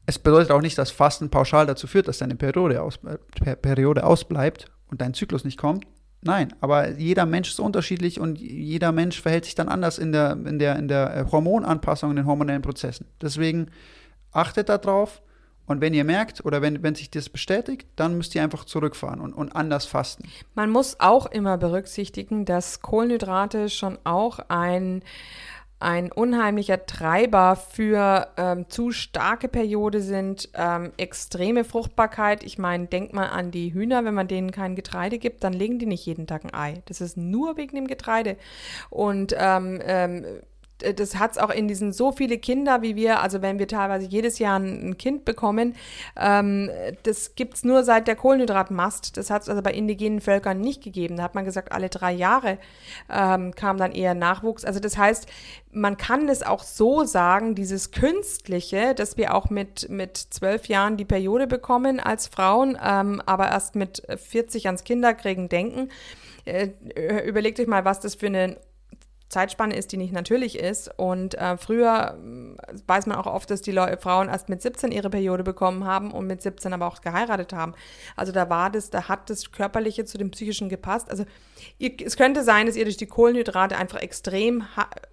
[0.08, 3.56] Es bedeutet auch nicht, dass Fasten pauschal dazu führt, dass deine Periode, aus, äh, Per-
[3.56, 5.84] Periode ausbleibt und dein Zyklus nicht kommt.
[6.22, 10.32] Nein, aber jeder Mensch ist unterschiedlich und jeder Mensch verhält sich dann anders in der,
[10.32, 13.06] in der, in der äh, Hormonanpassung, in den hormonellen Prozessen.
[13.20, 13.66] Deswegen
[14.32, 15.20] achtet darauf
[15.66, 19.20] und wenn ihr merkt oder wenn, wenn sich das bestätigt, dann müsst ihr einfach zurückfahren
[19.20, 20.26] und, und anders fasten.
[20.54, 25.02] Man muss auch immer berücksichtigen, dass Kohlenhydrate schon auch ein,
[25.80, 32.42] ein unheimlicher Treiber für ähm, zu starke Periode sind, ähm, extreme Fruchtbarkeit.
[32.42, 35.78] Ich meine, denkt mal an die Hühner, wenn man denen kein Getreide gibt, dann legen
[35.78, 36.82] die nicht jeden Tag ein Ei.
[36.86, 38.36] Das ist nur wegen dem Getreide.
[38.90, 40.24] Und ähm, ähm,
[40.78, 44.06] das hat es auch in diesen so viele Kinder wie wir, also wenn wir teilweise
[44.06, 45.74] jedes Jahr ein, ein Kind bekommen,
[46.16, 46.70] ähm,
[47.02, 49.16] das gibt es nur seit der Kohlenhydratmast.
[49.16, 51.16] Das hat es also bei indigenen Völkern nicht gegeben.
[51.16, 52.58] Da hat man gesagt, alle drei Jahre
[53.10, 54.64] ähm, kam dann eher Nachwuchs.
[54.64, 55.26] Also das heißt,
[55.72, 60.96] man kann es auch so sagen, dieses Künstliche, dass wir auch mit, mit zwölf Jahren
[60.96, 65.90] die Periode bekommen als Frauen, ähm, aber erst mit 40 ans Kinderkriegen denken.
[66.44, 66.70] Äh,
[67.26, 68.56] überlegt euch mal, was das für eine
[69.28, 70.90] Zeitspanne ist, die nicht natürlich ist.
[70.96, 74.90] Und äh, früher äh, weiß man auch oft, dass die Leu Frauen erst mit 17
[74.90, 77.74] ihre Periode bekommen haben und mit 17 aber auch geheiratet haben.
[78.16, 81.10] Also da war das, da hat das Körperliche zu dem Psychischen gepasst.
[81.10, 81.24] Also
[81.78, 84.64] ihr, es könnte sein, dass ihr durch die Kohlenhydrate einfach extrem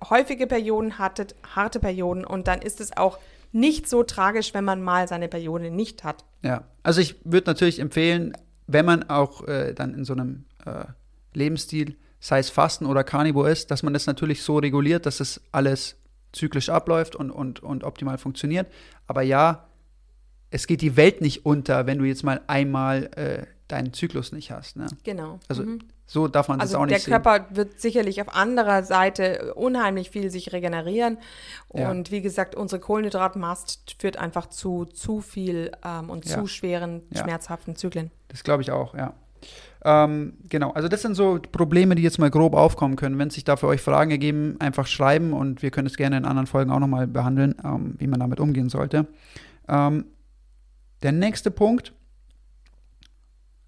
[0.10, 3.20] häufige Perioden hattet, harte Perioden und dann ist es auch
[3.52, 6.26] nicht so tragisch, wenn man mal seine Periode nicht hat.
[6.42, 8.34] Ja, also ich würde natürlich empfehlen,
[8.68, 10.86] wenn man auch äh, dann in so einem äh,
[11.34, 15.42] Lebensstil sei es Fasten oder Carnivore ist, dass man das natürlich so reguliert, dass es
[15.52, 15.96] alles
[16.32, 18.66] zyklisch abläuft und, und, und optimal funktioniert.
[19.06, 19.68] Aber ja,
[20.50, 24.50] es geht die Welt nicht unter, wenn du jetzt mal einmal äh, deinen Zyklus nicht
[24.50, 24.76] hast.
[24.76, 24.88] Ne?
[25.04, 25.40] Genau.
[25.48, 25.84] Also mhm.
[26.08, 27.12] so darf man das also auch nicht der sehen.
[27.12, 31.20] Körper wird sicherlich auf anderer Seite unheimlich viel sich regenerieren.
[31.76, 31.92] Ja.
[31.92, 36.40] Und wie gesagt, unsere Kohlenhydratmast führt einfach zu zu viel ähm, und Ja.
[36.40, 37.22] zu schweren, Ja.
[37.22, 38.10] schmerzhaften Zyklen.
[38.30, 39.14] Das glaube ich auch, ja.
[39.88, 43.20] Ähm, genau, also das sind so Probleme, die jetzt mal grob aufkommen können.
[43.20, 46.26] Wenn sich da für euch Fragen ergeben, einfach schreiben und wir können es gerne in
[46.26, 49.06] anderen Folgen auch nochmal behandeln, ähm, wie man damit umgehen sollte.
[49.68, 50.06] Ähm,
[51.04, 51.94] der nächste Punkt,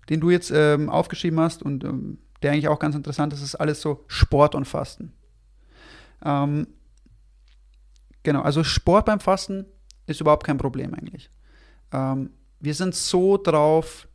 [0.09, 3.53] den du jetzt ähm, aufgeschrieben hast und ähm, der eigentlich auch ganz interessant ist, ist
[3.53, 5.13] alles so Sport und Fasten.
[6.25, 6.65] Ähm,
[8.23, 9.67] genau, also Sport beim Fasten
[10.07, 11.29] ist überhaupt kein Problem eigentlich.
[12.59, 14.09] Wir sind so drauf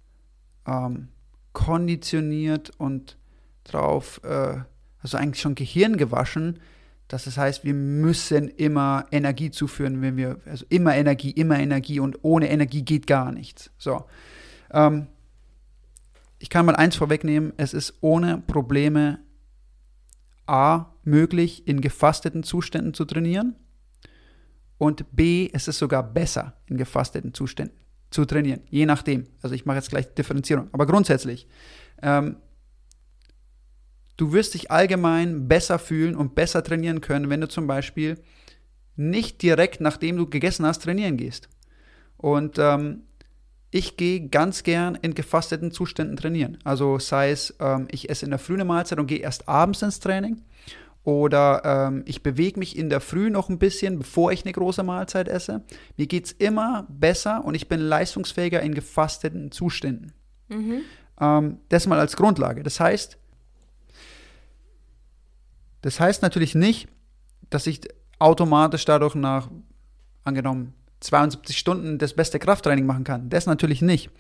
[0.67, 1.09] ähm,
[1.53, 3.17] konditioniert und
[3.65, 4.59] drauf, äh,
[5.01, 6.61] also eigentlich schon Gehirn gewaschen,
[7.09, 12.01] dass es heißt, wir müssen immer Energie zuführen, wenn wir, also immer Energie, immer Energie
[12.01, 13.71] und ohne Energie geht gar nichts.
[13.77, 14.05] So.
[14.71, 15.09] Ähm,
[16.39, 19.19] ich kann mal eins vorwegnehmen, es ist ohne Probleme
[20.47, 23.57] A möglich, in gefasteten Zuständen zu trainieren
[24.79, 27.82] und B, es ist sogar besser, in gefasteten Zuständen
[28.13, 29.27] zu trainieren, je nachdem.
[29.43, 31.47] Also ich mache jetzt gleich Differenzierung, aber grundsätzlich,
[32.03, 32.37] ähm,
[34.17, 38.19] du wirst dich allgemein besser fühlen und besser trainieren können, wenn du zum Beispiel
[38.97, 41.49] nicht direkt nachdem du gegessen hast trainieren gehst.
[42.17, 43.05] Und ähm,
[43.71, 46.59] ich gehe ganz gern in gefasteten Zuständen trainieren.
[46.63, 49.83] Also sei es, ähm, ich esse in der Früh eine Mahlzeit und gehe erst abends
[49.83, 50.43] ins Training.
[51.05, 54.85] Oder ähm, ich bewege mich in der Früh noch ein bisschen, bevor ich eine große
[54.85, 55.63] Mahlzeit esse.
[55.97, 60.13] Mir geht es immer besser und ich bin leistungsfähiger in gefasteten Zuständen.
[60.49, 60.83] Mhm.
[61.21, 62.63] Ähm, das mal als Grundlage.
[62.63, 63.19] Das heißt,
[65.83, 66.89] das heißt natürlich nicht,
[67.51, 67.81] dass ich
[68.21, 69.51] automatisch dadurch nach,
[70.23, 73.29] angenommen, 72 Stunden das beste Krafttraining machen kann.
[73.29, 74.11] Das natürlich nicht.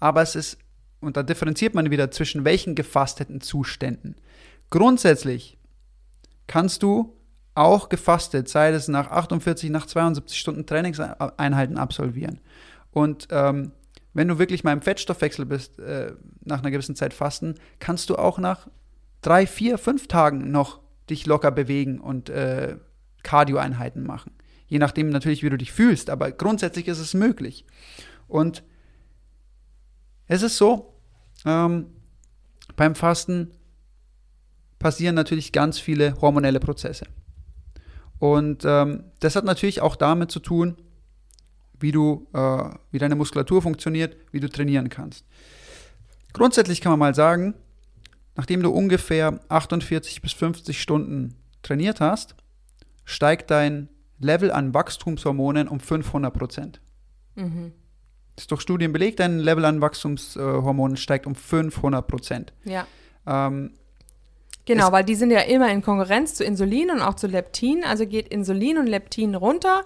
[0.00, 0.58] Aber es ist,
[1.00, 4.16] und da differenziert man wieder zwischen welchen gefasteten Zuständen.
[4.68, 5.56] Grundsätzlich
[6.46, 7.16] kannst du
[7.54, 12.40] auch gefastet, sei es nach 48, nach 72 Stunden Trainingseinheiten absolvieren.
[12.90, 13.72] Und ähm,
[14.12, 16.12] wenn du wirklich mal im Fettstoffwechsel bist, äh,
[16.44, 18.68] nach einer gewissen Zeit fasten, kannst du auch nach
[19.22, 20.80] drei, vier, fünf Tagen noch
[21.10, 22.76] dich locker bewegen und äh,
[23.22, 24.32] Cardio-Einheiten machen.
[24.68, 27.64] Je nachdem natürlich, wie du dich fühlst, aber grundsätzlich ist es möglich.
[28.28, 28.64] Und
[30.26, 30.94] es ist so,
[31.44, 31.86] ähm,
[32.74, 33.52] beim Fasten
[34.86, 37.06] passieren natürlich ganz viele hormonelle Prozesse.
[38.20, 40.76] Und ähm, das hat natürlich auch damit zu tun,
[41.80, 45.24] wie du, äh, wie deine Muskulatur funktioniert, wie du trainieren kannst.
[46.32, 47.54] Grundsätzlich kann man mal sagen,
[48.36, 52.36] nachdem du ungefähr 48 bis 50 Stunden trainiert hast,
[53.04, 53.88] steigt dein
[54.20, 56.80] Level an Wachstumshormonen um 500 Prozent.
[57.34, 57.72] Mhm.
[58.36, 62.52] Ist durch Studien belegt, dein Level an Wachstumshormonen steigt um 500 Prozent.
[62.62, 62.86] Ja.
[63.26, 63.72] Ähm,
[64.66, 67.84] Genau, weil die sind ja immer in Konkurrenz zu Insulin und auch zu Leptin.
[67.84, 69.84] Also geht Insulin und Leptin runter,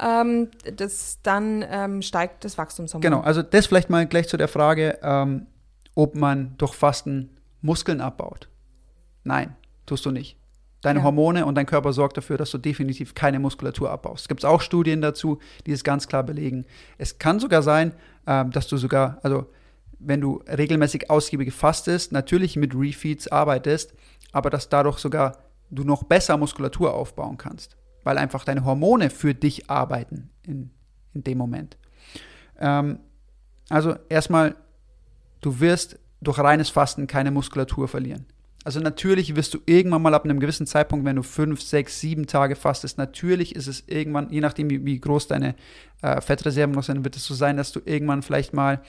[0.00, 3.02] ähm, das, dann ähm, steigt das Wachstumshormon.
[3.02, 5.46] Genau, also das vielleicht mal gleich zu der Frage, ähm,
[5.94, 7.30] ob man durch Fasten
[7.60, 8.48] Muskeln abbaut.
[9.24, 9.56] Nein,
[9.86, 10.36] tust du nicht.
[10.82, 11.04] Deine ja.
[11.04, 14.22] Hormone und dein Körper sorgt dafür, dass du definitiv keine Muskulatur abbaust.
[14.22, 16.64] Es gibt auch Studien dazu, die es ganz klar belegen.
[16.98, 17.92] Es kann sogar sein,
[18.26, 19.46] ähm, dass du sogar, also
[20.04, 23.94] wenn du regelmäßig ausgiebig fastest, natürlich mit Refeeds arbeitest,
[24.32, 25.38] aber dass dadurch sogar
[25.70, 30.70] du noch besser Muskulatur aufbauen kannst, weil einfach deine Hormone für dich arbeiten in,
[31.14, 31.78] in dem Moment.
[32.58, 32.98] Ähm,
[33.68, 34.56] also erstmal,
[35.40, 38.26] du wirst durch reines Fasten keine Muskulatur verlieren.
[38.64, 42.26] Also natürlich wirst du irgendwann mal ab einem gewissen Zeitpunkt, wenn du fünf, sechs, sieben
[42.26, 45.56] Tage fastest, natürlich ist es irgendwann, je nachdem wie, wie groß deine
[46.00, 48.80] äh, Fettreserven noch sind, wird es so sein, dass du irgendwann vielleicht mal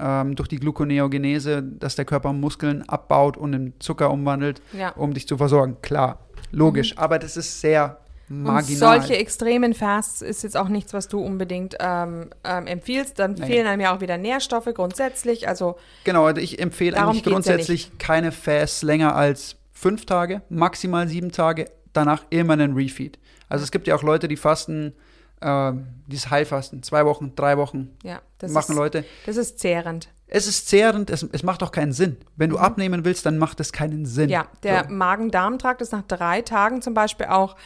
[0.00, 4.90] ähm, durch die Gluconeogenese, dass der Körper Muskeln abbaut und in Zucker umwandelt, ja.
[4.90, 5.76] um dich zu versorgen.
[5.82, 6.18] Klar,
[6.50, 7.02] logisch, mhm.
[7.02, 7.98] aber das ist sehr
[8.30, 8.96] marginal.
[8.96, 13.18] Und solche extremen Fasts ist jetzt auch nichts, was du unbedingt ähm, ähm, empfiehlst.
[13.18, 13.46] Dann Nein.
[13.46, 15.48] fehlen einem ja auch wieder Nährstoffe grundsätzlich.
[15.48, 21.08] Also genau, also ich empfehle eigentlich grundsätzlich ja keine Fasts länger als fünf Tage, maximal
[21.08, 21.66] sieben Tage.
[21.92, 23.18] Danach immer einen Refeed.
[23.48, 24.94] Also es gibt ja auch Leute, die fasten
[25.40, 25.72] äh,
[26.06, 29.04] dieses Heilfasten, zwei Wochen, drei Wochen ja, machen ist, Leute.
[29.26, 30.08] Das ist zehrend.
[30.32, 32.16] Es ist zehrend, es, es macht auch keinen Sinn.
[32.36, 32.62] Wenn du mhm.
[32.62, 34.28] abnehmen willst, dann macht es keinen Sinn.
[34.28, 34.94] Ja, der so.
[34.94, 37.56] Magen-Darm-Trakt ist nach drei Tagen zum Beispiel auch,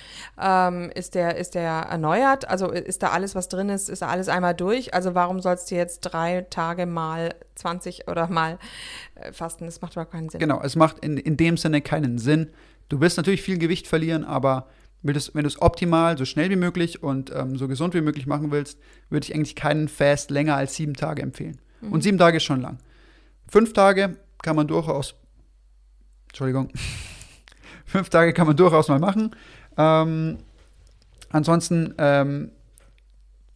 [0.41, 2.49] ähm, ist, der, ist der erneuert.
[2.49, 4.95] Also ist da alles, was drin ist, ist da alles einmal durch.
[4.95, 8.59] Also warum sollst du jetzt drei Tage mal 20 oder mal
[9.17, 9.67] äh, fasten?
[9.67, 10.41] Das macht überhaupt keinen Sinn.
[10.41, 12.51] Genau, es macht in, in dem Sinne keinen Sinn.
[12.89, 14.69] Du wirst natürlich viel Gewicht verlieren, aber
[15.05, 18.51] wenn du es optimal, so schnell wie möglich und ähm, so gesund wie möglich machen
[18.51, 18.79] willst,
[19.11, 21.61] würde ich eigentlich keinen Fast länger als sieben Tage empfehlen.
[21.83, 21.93] Mhm.
[21.93, 22.79] Und sieben Tage ist schon lang.
[23.49, 25.15] Fünf Tage kann man durchaus,
[26.29, 26.71] Entschuldigung,
[27.85, 29.37] fünf Tage kann man durchaus mal machen.
[29.77, 30.39] Ähm,
[31.31, 32.51] ansonsten ähm,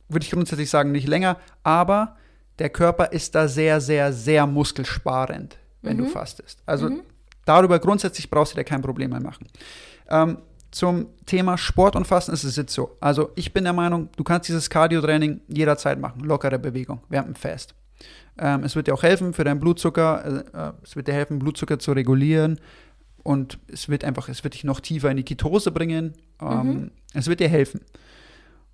[0.08, 2.16] würde ich grundsätzlich sagen, nicht länger, aber
[2.58, 6.04] der Körper ist da sehr, sehr, sehr muskelsparend, wenn mhm.
[6.04, 6.62] du fastest.
[6.66, 7.02] Also mhm.
[7.46, 9.46] darüber grundsätzlich brauchst du dir kein Problem mehr machen.
[10.10, 10.38] Ähm,
[10.70, 12.96] zum Thema Sport und Fasten ist es jetzt so.
[13.00, 17.34] Also ich bin der Meinung, du kannst dieses Cardio-Training jederzeit machen, lockere Bewegung während dem
[17.34, 17.74] Fast.
[18.38, 21.38] Ähm, es wird dir auch helfen für deinen Blutzucker, äh, äh, es wird dir helfen,
[21.38, 22.60] Blutzucker zu regulieren
[23.22, 26.14] und es wird einfach, es wird dich noch tiefer in die Ketose bringen.
[26.40, 26.90] Ähm, mhm.
[27.14, 27.80] Es wird dir helfen.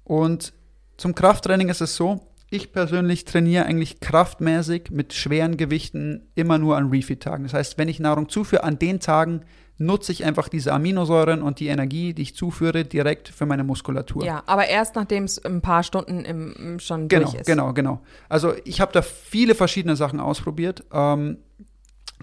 [0.03, 0.53] Und
[0.97, 6.77] zum Krafttraining ist es so, ich persönlich trainiere eigentlich kraftmäßig mit schweren Gewichten immer nur
[6.77, 7.45] an Refeed-Tagen.
[7.45, 9.43] Das heißt, wenn ich Nahrung zuführe, an den Tagen
[9.79, 14.25] nutze ich einfach diese Aminosäuren und die Energie, die ich zuführe, direkt für meine Muskulatur.
[14.25, 17.47] Ja, aber erst nachdem es ein paar Stunden im, schon genau, durch ist.
[17.47, 18.01] Genau, genau.
[18.29, 20.85] Also ich habe da viele verschiedene Sachen ausprobiert.
[20.93, 21.39] Ähm,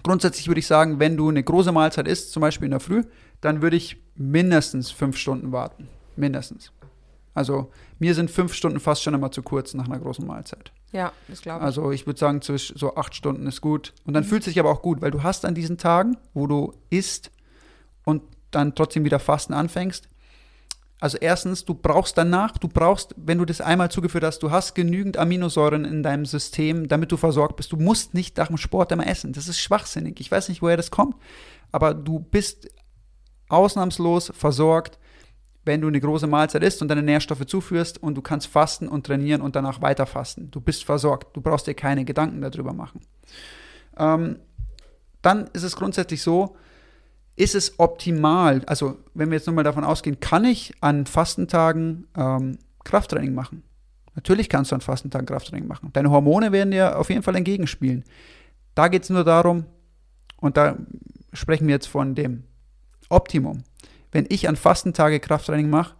[0.02, 3.02] grundsätzlich würde ich sagen, wenn du eine große Mahlzeit isst, zum Beispiel in der Früh,
[3.40, 5.88] dann würde ich mindestens fünf Stunden warten.
[6.16, 6.72] Mindestens.
[7.34, 10.72] Also mir sind fünf Stunden fast schon immer zu kurz nach einer großen Mahlzeit.
[10.92, 11.64] Ja, das glaube ich.
[11.64, 13.94] Also ich würde sagen, so acht Stunden ist gut.
[14.04, 14.28] Und dann mhm.
[14.28, 17.30] fühlt es sich aber auch gut, weil du hast an diesen Tagen, wo du isst,
[18.04, 20.08] und dann trotzdem wieder Fasten anfängst.
[21.00, 24.74] Also erstens, du brauchst danach, du brauchst, wenn du das einmal zugeführt hast, du hast
[24.74, 27.72] genügend Aminosäuren in deinem System, damit du versorgt bist.
[27.72, 29.32] Du musst nicht nach dem Sport immer essen.
[29.32, 30.20] Das ist schwachsinnig.
[30.20, 31.16] Ich weiß nicht, woher das kommt,
[31.72, 32.68] aber du bist
[33.48, 35.00] ausnahmslos versorgt,
[35.64, 39.04] wenn du eine große Mahlzeit isst und deine Nährstoffe zuführst und du kannst fasten und
[39.04, 40.52] trainieren und danach weiter fasten.
[40.52, 41.36] Du bist versorgt.
[41.36, 43.00] Du brauchst dir keine Gedanken darüber machen.
[43.96, 44.38] Ähm,
[45.20, 46.56] dann ist es grundsätzlich so,
[47.36, 52.58] ist es optimal, also wenn wir jetzt nochmal davon ausgehen, kann ich an Fastentagen ähm,
[52.84, 53.62] Krafttraining machen?
[54.14, 55.90] Natürlich kannst du an Fastentagen Krafttraining machen.
[55.92, 58.04] Deine Hormone werden dir auf jeden Fall entgegenspielen.
[58.74, 59.64] Da geht es nur darum,
[60.42, 60.76] und da
[61.32, 62.42] sprechen wir jetzt von dem
[63.08, 63.62] Optimum.
[64.10, 65.94] Wenn ich an Fastentage Krafttraining mache,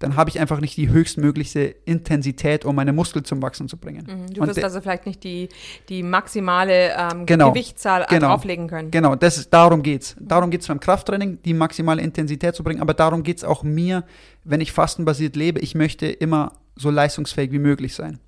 [0.00, 4.06] dann habe ich einfach nicht die höchstmögliche Intensität, um meine Muskeln zum Wachsen zu bringen.
[4.06, 5.50] Mhm, du wirst also vielleicht nicht die,
[5.90, 8.90] die maximale ähm, genau, Gewichtszahl genau, drauflegen können.
[8.90, 10.16] Genau, das ist, darum geht es.
[10.18, 13.62] Darum geht es beim Krafttraining, die maximale Intensität zu bringen, aber darum geht es auch
[13.62, 14.04] mir,
[14.42, 15.60] wenn ich fastenbasiert lebe.
[15.60, 18.20] Ich möchte immer so leistungsfähig wie möglich sein.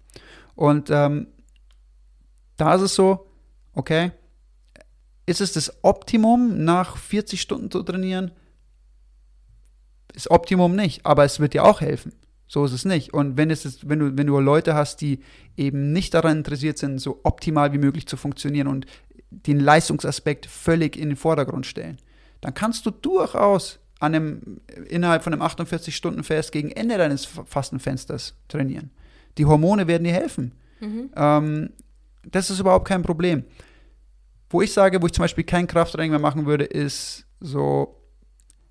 [0.54, 1.28] Und ähm,
[2.58, 3.26] da ist es so,
[3.72, 4.12] okay,
[5.24, 8.32] ist es das Optimum, nach 40 Stunden zu trainieren?
[10.14, 12.12] Ist Optimum nicht, aber es wird dir auch helfen.
[12.46, 13.14] So ist es nicht.
[13.14, 15.20] Und wenn, es ist, wenn, du, wenn du Leute hast, die
[15.56, 18.86] eben nicht daran interessiert sind, so optimal wie möglich zu funktionieren und
[19.30, 21.96] den Leistungsaspekt völlig in den Vordergrund stellen,
[22.42, 28.90] dann kannst du durchaus an einem, innerhalb von einem 48-Stunden-Fest gegen Ende deines Fastenfensters trainieren.
[29.38, 30.52] Die Hormone werden dir helfen.
[30.80, 31.10] Mhm.
[31.16, 31.70] Ähm,
[32.24, 33.44] das ist überhaupt kein Problem.
[34.50, 37.96] Wo ich sage, wo ich zum Beispiel kein Krafttraining mehr machen würde, ist so,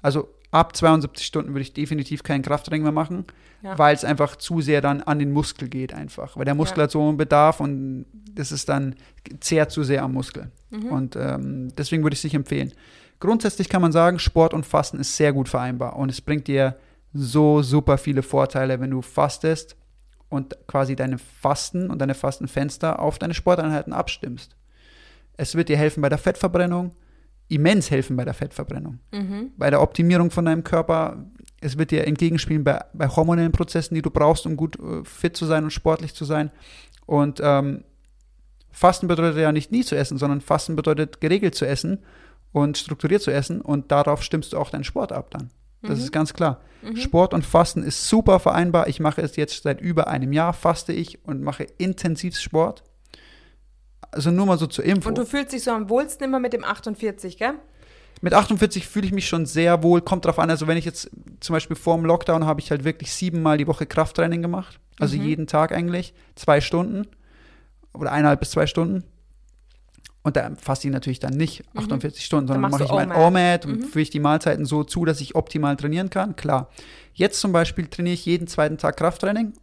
[0.02, 3.26] also ab 72 Stunden würde ich definitiv keinen Krafttraining mehr machen,
[3.64, 3.78] ja.
[3.78, 6.38] weil es einfach zu sehr dann an den Muskel geht einfach.
[6.38, 6.84] Weil der Muskel ja.
[6.84, 8.96] hat so einen Bedarf und das ist dann,
[9.40, 10.52] zehrt zu sehr am Muskel.
[10.70, 10.86] Mhm.
[10.88, 12.74] Und ähm, deswegen würde ich es nicht empfehlen.
[13.20, 16.76] Grundsätzlich kann man sagen, Sport und Fasten ist sehr gut vereinbar und es bringt dir
[17.14, 19.76] so super viele Vorteile, wenn du fastest
[20.30, 24.56] und quasi deine Fasten und deine Fastenfenster auf deine Sporteinheiten abstimmst.
[25.38, 26.92] Es wird dir helfen bei der Fettverbrennung,
[27.52, 29.00] immens helfen bei der Fettverbrennung.
[29.12, 29.52] Mhm.
[29.58, 31.26] Bei der Optimierung von deinem Körper.
[31.60, 35.38] Es wird dir entgegenspielen bei, bei hormonellen Prozessen, die du brauchst, um gut äh, fit
[35.38, 36.52] zu sein und sportlich zu sein.
[37.06, 37.84] Und ähm,
[38.72, 42.00] Fasten bedeutet ja nicht nie zu essen, sondern Fasten bedeutet geregelt zu essen
[42.52, 45.50] und strukturiert zu essen und darauf stimmst du auch deinen Sport ab dann.
[45.82, 46.06] Das mhm.
[46.06, 46.62] ist ganz klar.
[46.82, 46.96] Mhm.
[46.96, 48.88] Sport und Fasten ist super vereinbar.
[48.88, 52.84] Ich mache es jetzt seit über einem Jahr, faste ich und mache intensiv Sport.
[54.12, 55.10] Also nur mal so zur Info.
[55.10, 57.54] Und du fühlst dich so am wohlsten immer mit dem 48, gell?
[58.22, 60.02] Mit 48 fühle ich mich schon sehr wohl.
[60.02, 62.84] Kommt drauf an, also wenn ich jetzt zum Beispiel vor dem Lockdown habe ich halt
[62.84, 64.80] wirklich siebenmal die Woche Krafttraining gemacht.
[65.00, 65.24] Also mhm.
[65.24, 66.14] jeden Tag eigentlich.
[66.36, 67.08] Zwei Stunden.
[67.94, 69.04] Oder eineinhalb bis zwei Stunden.
[70.24, 72.24] Und da fasse ich natürlich dann nicht 48 mhm.
[72.24, 73.74] Stunden, sondern mache ich mein OMAD mhm.
[73.74, 76.36] und führe ich die Mahlzeiten so zu, dass ich optimal trainieren kann.
[76.36, 76.70] Klar.
[77.14, 79.54] Jetzt zum Beispiel trainiere ich jeden zweiten Tag Krafttraining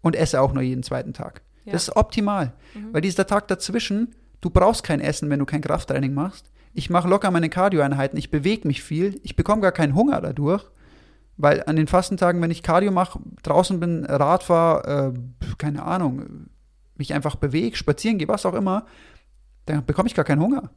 [0.00, 1.42] und esse auch nur jeden zweiten Tag.
[1.68, 1.72] Ja.
[1.72, 2.52] Das ist optimal.
[2.74, 2.92] Mhm.
[2.92, 6.50] Weil dieser Tag dazwischen, du brauchst kein Essen, wenn du kein Krafttraining machst.
[6.74, 10.64] Ich mache locker meine Cardio-Einheiten, ich bewege mich viel, ich bekomme gar keinen Hunger dadurch.
[11.36, 16.48] Weil an den Fastentagen, wenn ich Cardio mache, draußen bin, Rad fahre, äh, keine Ahnung,
[16.96, 18.86] mich einfach bewege, spazieren gehe, was auch immer,
[19.66, 20.70] dann bekomme ich gar keinen Hunger.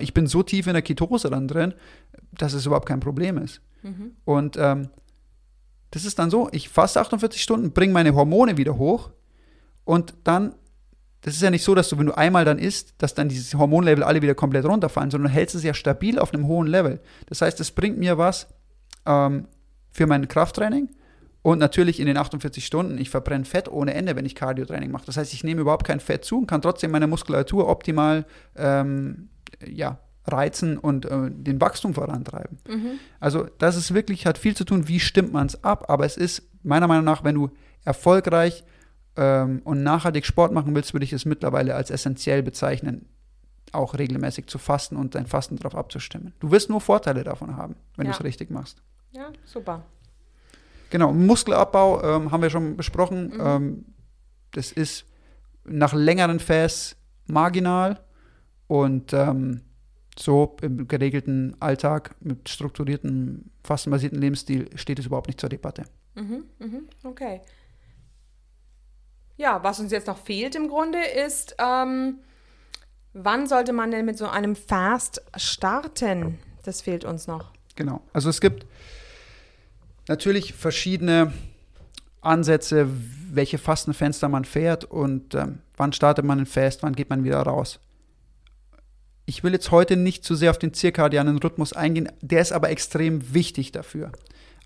[0.00, 1.74] Ich bin so tief in der Ketose dann drin,
[2.32, 3.60] dass es überhaupt kein Problem ist.
[3.82, 4.12] Mhm.
[4.24, 4.88] Und ähm,
[5.90, 9.10] das ist dann so, ich faste 48 Stunden, bringe meine Hormone wieder hoch,
[9.84, 10.54] und dann,
[11.22, 13.58] das ist ja nicht so, dass du, wenn du einmal dann isst, dass dann diese
[13.58, 17.00] Hormonlevel alle wieder komplett runterfallen, sondern du hältst es ja stabil auf einem hohen Level.
[17.26, 18.48] Das heißt, es bringt mir was
[19.06, 19.46] ähm,
[19.90, 20.88] für mein Krafttraining.
[21.42, 25.06] Und natürlich in den 48 Stunden, ich verbrenne Fett ohne Ende, wenn ich Cardio-Training mache.
[25.06, 28.24] Das heißt, ich nehme überhaupt kein Fett zu und kann trotzdem meine Muskulatur optimal
[28.56, 29.28] ähm,
[29.66, 32.58] ja, reizen und äh, den Wachstum vorantreiben.
[32.68, 33.00] Mhm.
[33.18, 36.16] Also das ist wirklich, hat viel zu tun, wie stimmt man es ab, aber es
[36.16, 37.50] ist meiner Meinung nach, wenn du
[37.84, 38.62] erfolgreich
[39.16, 43.06] ähm, und nachhaltig Sport machen willst, würde ich es mittlerweile als essentiell bezeichnen,
[43.72, 46.34] auch regelmäßig zu fasten und dein Fasten darauf abzustimmen.
[46.40, 48.12] Du wirst nur Vorteile davon haben, wenn ja.
[48.12, 48.82] du es richtig machst.
[49.12, 49.84] Ja, super.
[50.90, 53.28] Genau, Muskelabbau ähm, haben wir schon besprochen.
[53.34, 53.40] Mhm.
[53.40, 53.84] Ähm,
[54.52, 55.06] das ist
[55.64, 56.96] nach längeren Fasts
[57.26, 58.00] marginal
[58.66, 59.62] und ähm,
[60.18, 65.84] so im geregelten Alltag mit strukturiertem, fastenbasierten Lebensstil steht es überhaupt nicht zur Debatte.
[66.14, 67.40] Mhm, mhm, okay.
[69.42, 72.20] Ja, was uns jetzt noch fehlt im Grunde ist, ähm,
[73.12, 76.38] wann sollte man denn mit so einem Fast starten?
[76.62, 77.50] Das fehlt uns noch.
[77.74, 78.02] Genau.
[78.12, 78.66] Also es gibt
[80.06, 81.32] natürlich verschiedene
[82.20, 82.86] Ansätze,
[83.32, 87.42] welche Fastenfenster man fährt und ähm, wann startet man ein Fast, wann geht man wieder
[87.42, 87.80] raus.
[89.26, 92.70] Ich will jetzt heute nicht zu sehr auf den zirkadianen Rhythmus eingehen, der ist aber
[92.70, 94.12] extrem wichtig dafür.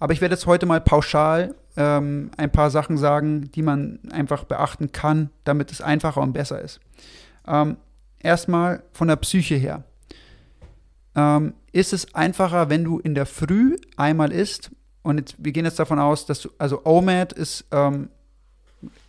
[0.01, 4.45] Aber ich werde jetzt heute mal pauschal ähm, ein paar Sachen sagen, die man einfach
[4.45, 6.81] beachten kann, damit es einfacher und besser ist.
[7.47, 7.77] Ähm,
[8.19, 9.85] erstmal von der Psyche her.
[11.15, 14.71] Ähm, ist es einfacher, wenn du in der Früh einmal isst?
[15.03, 18.09] Und jetzt, wir gehen jetzt davon aus, dass du, also OMAD ist, ähm,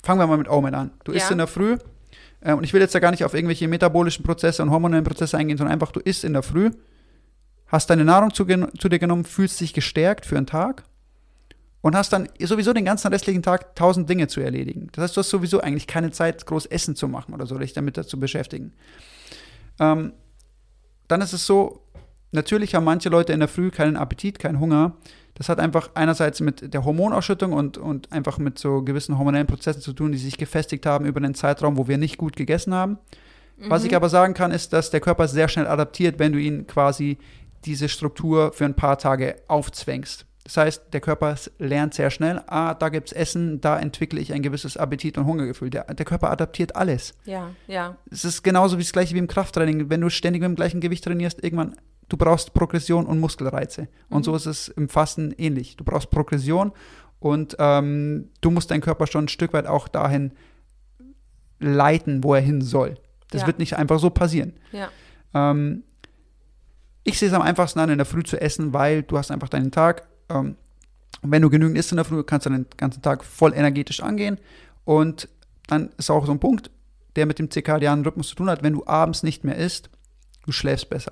[0.03, 0.91] fangen wir mal mit OMAD an.
[1.03, 1.18] Du ja.
[1.18, 1.78] isst in der Früh,
[2.41, 5.38] äh, und ich will jetzt da gar nicht auf irgendwelche metabolischen Prozesse und hormonellen Prozesse
[5.38, 6.72] eingehen, sondern einfach, du isst in der Früh
[7.68, 10.84] hast deine Nahrung zu, zu dir genommen, fühlst dich gestärkt für einen Tag
[11.82, 14.90] und hast dann sowieso den ganzen restlichen Tag tausend Dinge zu erledigen.
[14.94, 17.74] Das heißt, du hast sowieso eigentlich keine Zeit, groß Essen zu machen oder so, dich
[17.74, 18.74] damit zu beschäftigen.
[19.80, 20.14] Ähm,
[21.08, 21.84] dann ist es so,
[22.32, 24.98] natürlich haben manche Leute in der Früh keinen Appetit, keinen Hunger.
[25.36, 29.82] Das hat einfach einerseits mit der Hormonausschüttung und, und einfach mit so gewissen hormonellen Prozessen
[29.82, 32.98] zu tun, die sich gefestigt haben über einen Zeitraum, wo wir nicht gut gegessen haben.
[33.58, 33.70] Mhm.
[33.70, 36.66] Was ich aber sagen kann, ist, dass der Körper sehr schnell adaptiert, wenn du ihn
[36.66, 37.20] quasi
[37.66, 40.26] diese Struktur für ein paar Tage aufzwängst.
[40.48, 44.32] Das heißt, der Körper lernt sehr schnell, ah, da gibt es Essen, da entwickle ich
[44.32, 45.70] ein gewisses Appetit- und Hungergefühl.
[45.70, 47.16] Der, der Körper adaptiert alles.
[47.26, 47.98] Ja, ja.
[48.10, 49.89] Es ist genauso wie das gleiche wie im Krafttraining.
[49.89, 51.76] Wenn du ständig mit dem gleichen Gewicht trainierst, irgendwann,
[52.08, 53.89] du brauchst Progression und Muskelreize.
[54.08, 54.24] Und mhm.
[54.24, 55.76] so ist es im Fasten ähnlich.
[55.76, 56.72] Du brauchst Progression
[57.20, 60.32] und ähm, du musst deinen Körper schon ein Stück weit auch dahin
[61.60, 62.95] leiten, wo er hin soll.
[63.32, 63.48] Das ja.
[63.48, 64.54] wird nicht einfach so passieren.
[64.72, 64.88] Ja.
[65.34, 65.84] Ähm,
[67.04, 69.50] ich sehe es am einfachsten an, in der Früh zu essen, weil du hast einfach
[69.50, 70.08] deinen Tag.
[70.30, 70.56] Ähm,
[71.22, 74.40] wenn du genügend isst in der Früh, kannst du den ganzen Tag voll energetisch angehen.
[74.86, 75.30] Und
[75.68, 76.72] dann ist auch so ein Punkt,
[77.16, 79.90] der mit dem zirkadianen Rhythmus zu tun hat, wenn du abends nicht mehr isst,
[80.46, 81.12] du schläfst besser.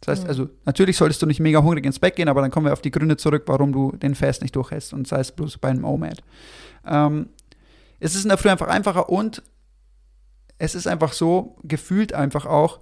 [0.00, 0.28] Das heißt, mhm.
[0.28, 2.82] also natürlich solltest du nicht mega hungrig ins Bett gehen, aber dann kommen wir auf
[2.82, 5.84] die Gründe zurück, warum du den Fast nicht durchhältst und sei es bloß bei einem
[5.84, 6.22] OMAD.
[6.86, 7.28] Ähm,
[8.00, 9.42] es ist in der Früh einfach einfacher und
[10.58, 12.80] es ist einfach so, gefühlt einfach auch,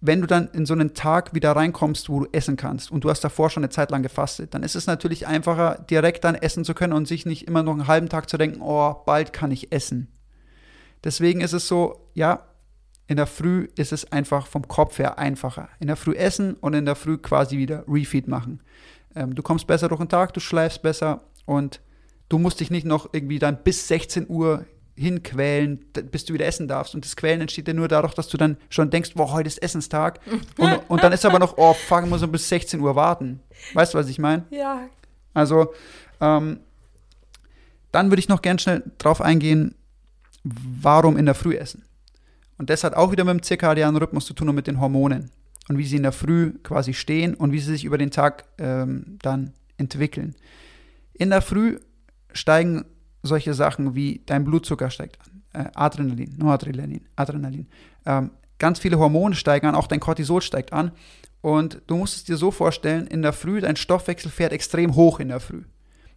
[0.00, 3.10] wenn du dann in so einen Tag wieder reinkommst, wo du essen kannst und du
[3.10, 6.64] hast davor schon eine Zeit lang gefastet, dann ist es natürlich einfacher, direkt dann essen
[6.64, 9.50] zu können und sich nicht immer noch einen halben Tag zu denken, oh, bald kann
[9.50, 10.08] ich essen.
[11.02, 12.44] Deswegen ist es so, ja,
[13.08, 15.68] in der Früh ist es einfach vom Kopf her einfacher.
[15.80, 18.60] In der Früh essen und in der Früh quasi wieder Refeed machen.
[19.16, 21.80] Ähm, du kommst besser durch den Tag, du schläfst besser und
[22.28, 24.66] du musst dich nicht noch irgendwie dann bis 16 Uhr
[24.98, 25.78] hinquälen,
[26.10, 26.94] bis du wieder essen darfst.
[26.94, 29.62] Und das Quälen entsteht ja nur dadurch, dass du dann schon denkst, boah, heute ist
[29.62, 30.20] Essenstag.
[30.58, 33.40] und, und dann ist aber noch, oh, fuck, muss noch bis 16 Uhr warten.
[33.74, 34.44] Weißt du, was ich meine?
[34.50, 34.88] Ja.
[35.34, 35.72] Also,
[36.20, 36.60] ähm,
[37.92, 39.74] dann würde ich noch gern schnell drauf eingehen,
[40.44, 41.84] warum in der Früh essen.
[42.58, 45.30] Und das hat auch wieder mit dem zirkadianen Rhythmus zu tun und mit den Hormonen.
[45.68, 48.44] Und wie sie in der Früh quasi stehen und wie sie sich über den Tag
[48.58, 50.34] ähm, dann entwickeln.
[51.12, 51.78] In der Früh
[52.32, 52.84] steigen
[53.22, 57.66] solche Sachen wie dein Blutzucker steigt an, äh, Adrenalin, Noradrenalin, Adrenalin.
[58.06, 60.92] Ähm, ganz viele Hormone steigen an, auch dein Cortisol steigt an.
[61.40, 65.20] Und du musst es dir so vorstellen, in der Früh, dein Stoffwechsel fährt extrem hoch
[65.20, 65.62] in der Früh.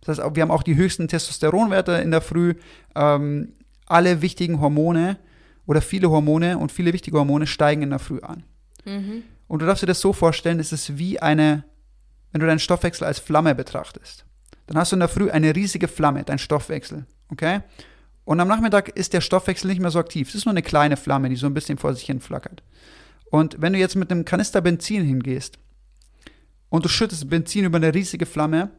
[0.02, 2.56] Das heißt, wir haben auch die höchsten Testosteronwerte in der Früh.
[2.96, 3.54] Ähm,
[3.86, 5.18] alle wichtigen Hormone
[5.68, 8.44] oder viele Hormone und viele wichtige Hormone steigen in der Früh an.
[8.86, 9.24] Mhm.
[9.48, 11.66] Und du darfst dir das so vorstellen, es ist wie eine,
[12.32, 14.26] wenn du deinen Stoffwechsel als Flamme betrachtest
[14.72, 17.06] dann hast du in der Früh eine riesige Flamme, dein Stoffwechsel.
[17.30, 17.60] Okay?
[18.24, 20.30] Und am Nachmittag ist der Stoffwechsel nicht mehr so aktiv.
[20.30, 22.64] Es ist nur eine kleine Flamme, die so ein bisschen vor sich hin flackert.
[23.30, 25.60] Und wenn du jetzt mit einem Kanister Benzin hingehst
[26.70, 28.72] und du schüttest Benzin über eine riesige Flamme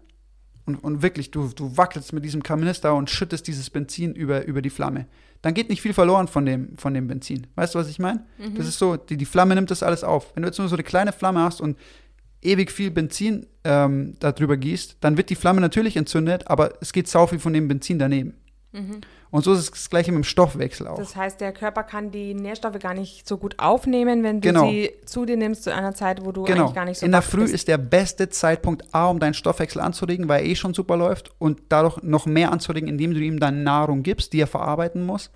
[0.64, 4.62] und, und wirklich, du, du wackelst mit diesem Kanister und schüttest dieses Benzin über, über
[4.62, 5.07] die Flamme,
[5.43, 7.49] dann geht nicht viel verloren von dem, von dem Benzin.
[7.55, 8.24] Weißt du, was ich meine?
[8.38, 8.55] Mhm.
[8.55, 10.34] Das ist so, die, die Flamme nimmt das alles auf.
[10.34, 11.76] Wenn du jetzt nur so eine kleine Flamme hast und
[12.43, 17.09] ewig viel Benzin ähm, darüber gießt, dann wird die Flamme natürlich entzündet, aber es geht
[17.09, 18.34] sau viel von dem Benzin daneben.
[18.72, 19.01] Mhm.
[19.30, 20.99] Und so ist es das gleiche mit dem Stoffwechsel auch.
[20.99, 24.68] Das heißt, der Körper kann die Nährstoffe gar nicht so gut aufnehmen, wenn du genau.
[24.68, 26.64] sie zu dir nimmst zu einer Zeit, wo du genau.
[26.64, 27.55] eigentlich gar nicht so In der Früh bist.
[27.55, 31.32] ist der beste Zeitpunkt A, um deinen Stoffwechsel anzuregen, weil er eh schon super läuft
[31.38, 35.30] und dadurch noch mehr anzuregen, indem du ihm dann Nahrung gibst, die er verarbeiten muss.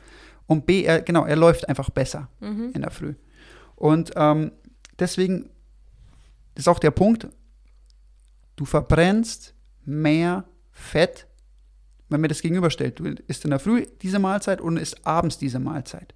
[0.47, 2.73] Und B, er, genau, er läuft einfach besser mhm.
[2.75, 3.15] in der Früh.
[3.77, 4.53] Und ähm,
[4.99, 5.49] deswegen
[6.57, 7.29] das ist auch der Punkt,
[8.57, 9.55] du verbrennst
[9.85, 11.27] mehr Fett,
[12.09, 12.99] wenn man das gegenüberstellt.
[12.99, 16.15] Du isst in der Früh diese Mahlzeit und isst abends diese Mahlzeit.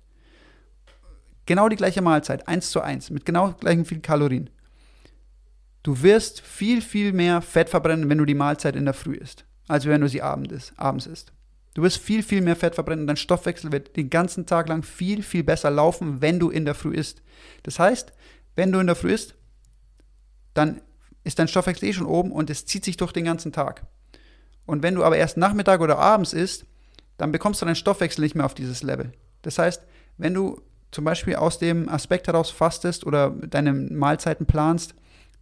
[1.44, 4.48] Genau die gleiche Mahlzeit, eins zu eins, mit genau gleichen viel Kalorien.
[5.82, 9.44] Du wirst viel, viel mehr Fett verbrennen, wenn du die Mahlzeit in der Früh isst,
[9.68, 11.32] als wenn du sie abends isst.
[11.74, 15.22] Du wirst viel, viel mehr Fett verbrennen dein Stoffwechsel wird den ganzen Tag lang viel,
[15.22, 17.22] viel besser laufen, wenn du in der Früh isst.
[17.62, 18.12] Das heißt,
[18.56, 19.34] wenn du in der Früh isst,
[20.54, 20.80] dann
[21.24, 23.86] ist dein Stoffwechsel eh schon oben und es zieht sich durch den ganzen Tag.
[24.66, 26.64] Und wenn du aber erst Nachmittag oder abends isst,
[27.16, 29.12] dann bekommst du deinen Stoffwechsel nicht mehr auf dieses Level.
[29.42, 29.82] Das heißt,
[30.16, 34.94] wenn du zum Beispiel aus dem Aspekt heraus fastest oder deine Mahlzeiten planst,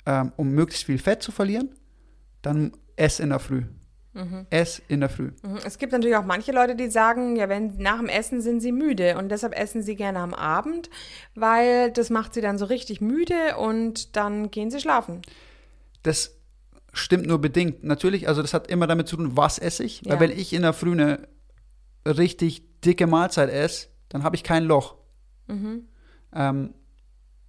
[0.06, 1.70] ähm, um möglichst viel Fett zu verlieren,
[2.42, 3.64] dann ess in der Früh.
[4.18, 4.46] Mhm.
[4.50, 5.30] Ess in der Früh.
[5.42, 5.58] Mhm.
[5.64, 8.72] Es gibt natürlich auch manche Leute, die sagen, ja, wenn nach dem Essen sind sie
[8.72, 10.90] müde und deshalb essen sie gerne am Abend,
[11.36, 15.22] weil das macht sie dann so richtig müde und dann gehen sie schlafen.
[16.02, 16.36] Das
[16.92, 17.84] stimmt nur bedingt.
[17.84, 20.02] Natürlich, also das hat immer damit zu tun, was esse ich.
[20.02, 20.12] Ja.
[20.12, 21.28] Weil wenn ich in der Früh eine
[22.04, 24.96] richtig dicke Mahlzeit esse, dann habe ich kein Loch.
[25.46, 25.86] Mhm.
[26.34, 26.74] Ähm,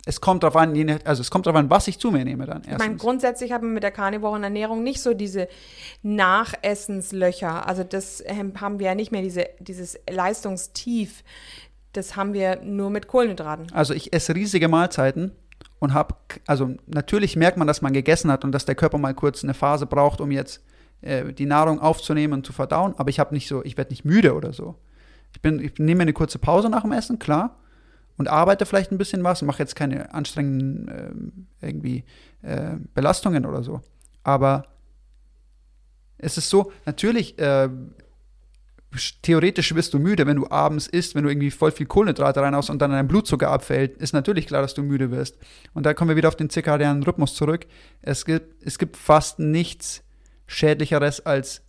[0.10, 0.74] Es kommt darauf an,
[1.05, 2.64] also es kommt darauf an, was ich zu mir nehme dann.
[2.64, 2.74] Erstens.
[2.74, 5.47] Ich meine, grundsätzlich haben wir mit der karnivoren Ernährung nicht so diese
[6.01, 7.68] Nachessenslöcher.
[7.68, 11.24] Also das haben wir ja nicht mehr, diese, dieses Leistungstief.
[11.93, 13.72] Das haben wir nur mit Kohlenhydraten.
[13.72, 15.32] Also ich esse riesige Mahlzeiten
[15.78, 16.16] und habe,
[16.47, 19.53] also natürlich merkt man, dass man gegessen hat und dass der Körper mal kurz eine
[19.53, 20.64] Phase braucht, um jetzt
[21.01, 24.05] äh, die Nahrung aufzunehmen und zu verdauen, aber ich habe nicht so, ich werde nicht
[24.05, 24.74] müde oder so.
[25.34, 27.60] Ich, bin, ich nehme mir eine kurze Pause nach dem Essen, klar,
[28.20, 32.04] und arbeite vielleicht ein bisschen was, mache jetzt keine anstrengenden äh, irgendwie
[32.42, 33.82] äh, Belastungen oder so.
[34.24, 34.66] Aber
[36.18, 37.70] es ist so, natürlich, äh,
[39.22, 42.70] theoretisch wirst du müde, wenn du abends isst, wenn du irgendwie voll viel Kohlenhydrate reinhaust
[42.70, 45.38] und dann dein Blutzucker abfällt, ist natürlich klar, dass du müde wirst.
[45.74, 47.68] Und da kommen wir wieder auf den zirkadianen Rhythmus zurück.
[48.02, 50.04] Es gibt, es gibt fast nichts
[50.46, 51.62] Schädlicheres als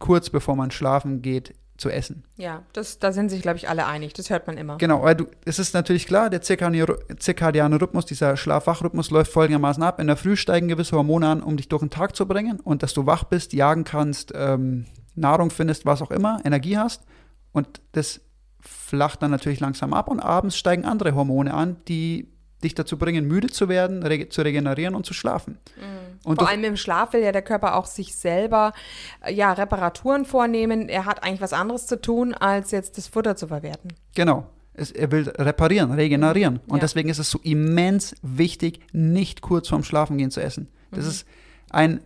[0.00, 2.24] kurz bevor man schlafen geht zu essen.
[2.36, 4.14] Ja, das, da sind sich, glaube ich, alle einig.
[4.14, 4.78] Das hört man immer.
[4.78, 10.00] Genau, weil du, es ist natürlich klar, der zirkadiane Rhythmus, dieser Schlaf-Wach-Rhythmus läuft folgendermaßen ab.
[10.00, 12.82] In der Früh steigen gewisse Hormone an, um dich durch den Tag zu bringen und
[12.82, 17.02] dass du wach bist, jagen kannst, ähm, Nahrung findest, was auch immer, Energie hast.
[17.52, 18.20] Und das
[18.60, 22.28] flacht dann natürlich langsam ab und abends steigen andere Hormone an, die
[22.62, 25.58] dich dazu bringen, müde zu werden, reg zu regenerieren und zu schlafen.
[25.76, 26.06] Mhm.
[26.24, 28.72] Und Vor allem im Schlaf will ja der Körper auch sich selber
[29.20, 30.88] äh, ja, Reparaturen vornehmen.
[30.88, 33.92] Er hat eigentlich was anderes zu tun, als jetzt das Futter zu verwerten.
[34.14, 34.46] Genau.
[34.74, 36.60] Es, er will reparieren, regenerieren.
[36.66, 36.80] Und ja.
[36.80, 40.68] deswegen ist es so immens wichtig, nicht kurz vorm Schlafengehen zu essen.
[40.90, 41.10] Das mhm.
[41.10, 41.26] ist
[41.70, 42.00] ein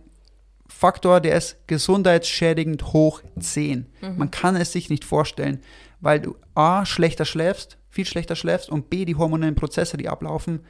[0.67, 3.87] Faktor, der ist gesundheitsschädigend hoch 10.
[4.01, 4.17] Mhm.
[4.17, 5.61] Man kann es sich nicht vorstellen,
[5.99, 10.61] weil du A, schlechter schläfst, viel schlechter schläfst und B, die hormonellen Prozesse, die ablaufen,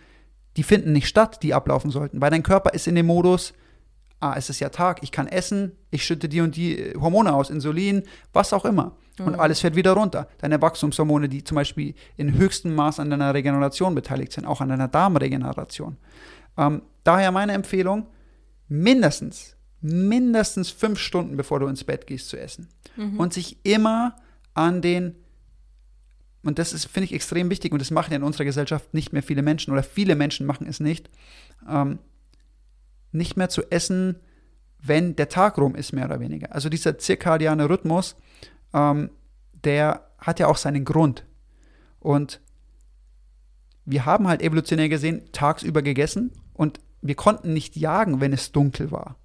[0.57, 3.53] die finden nicht statt, die ablaufen sollten, weil dein Körper ist in dem Modus,
[4.19, 7.33] ah, es ist ja Tag, ich kann essen, ich schütte die und die äh, Hormone
[7.33, 8.03] aus, Insulin,
[8.33, 8.97] was auch immer.
[9.17, 9.27] Mhm.
[9.27, 10.27] Und alles fährt wieder runter.
[10.39, 14.69] Deine Wachstumshormone, die zum Beispiel in höchstem Maß an deiner Regeneration beteiligt sind, auch an
[14.69, 15.97] deiner Darmregeneration.
[16.57, 18.07] Ähm, daher meine Empfehlung,
[18.67, 22.67] mindestens, mindestens fünf Stunden, bevor du ins Bett gehst, zu essen.
[22.95, 23.19] Mhm.
[23.19, 24.15] Und sich immer
[24.53, 25.15] an den
[26.43, 29.13] und das ist, finde ich, extrem wichtig und das machen ja in unserer Gesellschaft nicht
[29.13, 31.09] mehr viele Menschen oder viele Menschen machen es nicht,
[31.69, 31.99] ähm,
[33.11, 34.15] nicht mehr zu essen,
[34.79, 36.53] wenn der Tag rum ist, mehr oder weniger.
[36.53, 38.15] Also dieser zirkadiane Rhythmus,
[38.73, 39.11] ähm,
[39.63, 41.25] der hat ja auch seinen Grund.
[41.99, 42.41] Und
[43.85, 48.91] wir haben halt evolutionär gesehen tagsüber gegessen und wir konnten nicht jagen, wenn es dunkel
[48.91, 49.17] war.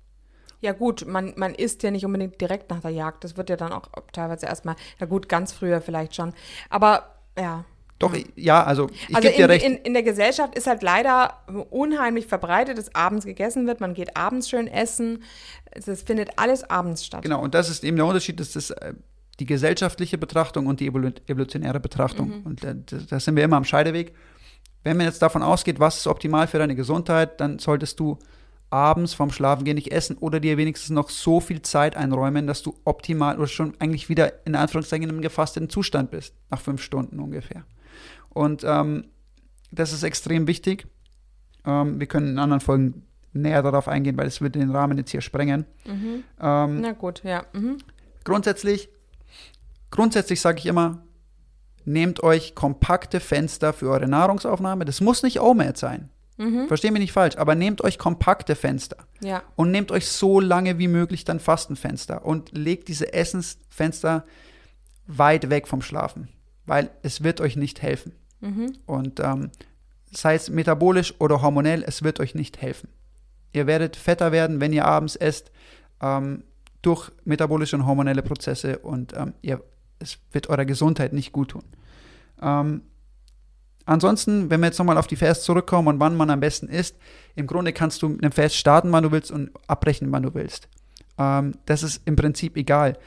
[0.60, 3.24] Ja gut, man, man isst ja nicht unbedingt direkt nach der Jagd.
[3.24, 6.32] Das wird ja dann auch teilweise erstmal, ja gut, ganz früher vielleicht schon.
[6.70, 7.64] Aber ja.
[7.98, 9.64] Doch, ja, also ich also gebe dir recht.
[9.64, 13.80] In, in der Gesellschaft ist halt leider unheimlich verbreitet, dass abends gegessen wird.
[13.80, 15.22] Man geht abends schön essen.
[15.70, 17.22] Es findet alles abends statt.
[17.22, 18.92] Genau, und das ist eben der Unterschied, dass das äh,
[19.40, 22.40] die gesellschaftliche Betrachtung und die evolutionäre Betrachtung.
[22.40, 22.46] Mhm.
[22.46, 22.74] Und äh,
[23.08, 24.14] da sind wir immer am Scheideweg.
[24.84, 28.18] Wenn man jetzt davon ausgeht, was ist optimal für deine Gesundheit, dann solltest du
[28.70, 32.74] abends vorm Schlafengehen nicht essen oder dir wenigstens noch so viel Zeit einräumen, dass du
[32.84, 37.20] optimal oder schon eigentlich wieder in Anführungszeichen in einem gefasteten Zustand bist, nach fünf Stunden
[37.20, 37.64] ungefähr.
[38.30, 39.06] Und ähm,
[39.70, 40.86] das ist extrem wichtig.
[41.64, 45.10] Ähm, wir können in anderen Folgen näher darauf eingehen, weil es würde den Rahmen jetzt
[45.10, 45.66] hier sprengen.
[45.86, 46.24] Mhm.
[46.40, 47.44] Ähm, Na gut, ja.
[47.52, 47.78] Mhm.
[48.24, 48.88] Grundsätzlich,
[49.90, 51.02] grundsätzlich sage ich immer,
[51.84, 54.84] nehmt euch kompakte Fenster für eure Nahrungsaufnahme.
[54.84, 56.10] Das muss nicht OMAD sein.
[56.36, 56.68] Mhm.
[56.68, 58.98] Verstehen mich nicht falsch, aber nehmt euch kompakte Fenster.
[59.20, 59.42] Ja.
[59.56, 64.24] Und nehmt euch so lange wie möglich dann Fastenfenster und legt diese Essensfenster
[65.06, 66.28] weit weg vom Schlafen,
[66.66, 68.12] weil es wird euch nicht helfen.
[68.40, 68.76] Mhm.
[68.84, 69.50] Und ähm,
[70.10, 72.88] sei es metabolisch oder hormonell, es wird euch nicht helfen.
[73.52, 75.50] Ihr werdet fetter werden, wenn ihr abends esst,
[76.02, 76.44] ähm,
[76.82, 79.62] durch metabolische und hormonelle Prozesse und ähm, ihr,
[79.98, 81.64] es wird eurer Gesundheit nicht gut tun.
[82.40, 82.82] Ähm,
[83.86, 86.96] Ansonsten, wenn wir jetzt nochmal auf die Fast zurückkommen und wann man am besten isst,
[87.36, 90.34] im Grunde kannst du mit einem Fast starten, wann du willst und abbrechen, wann du
[90.34, 90.68] willst.
[91.18, 92.98] Ähm, das ist im Prinzip egal.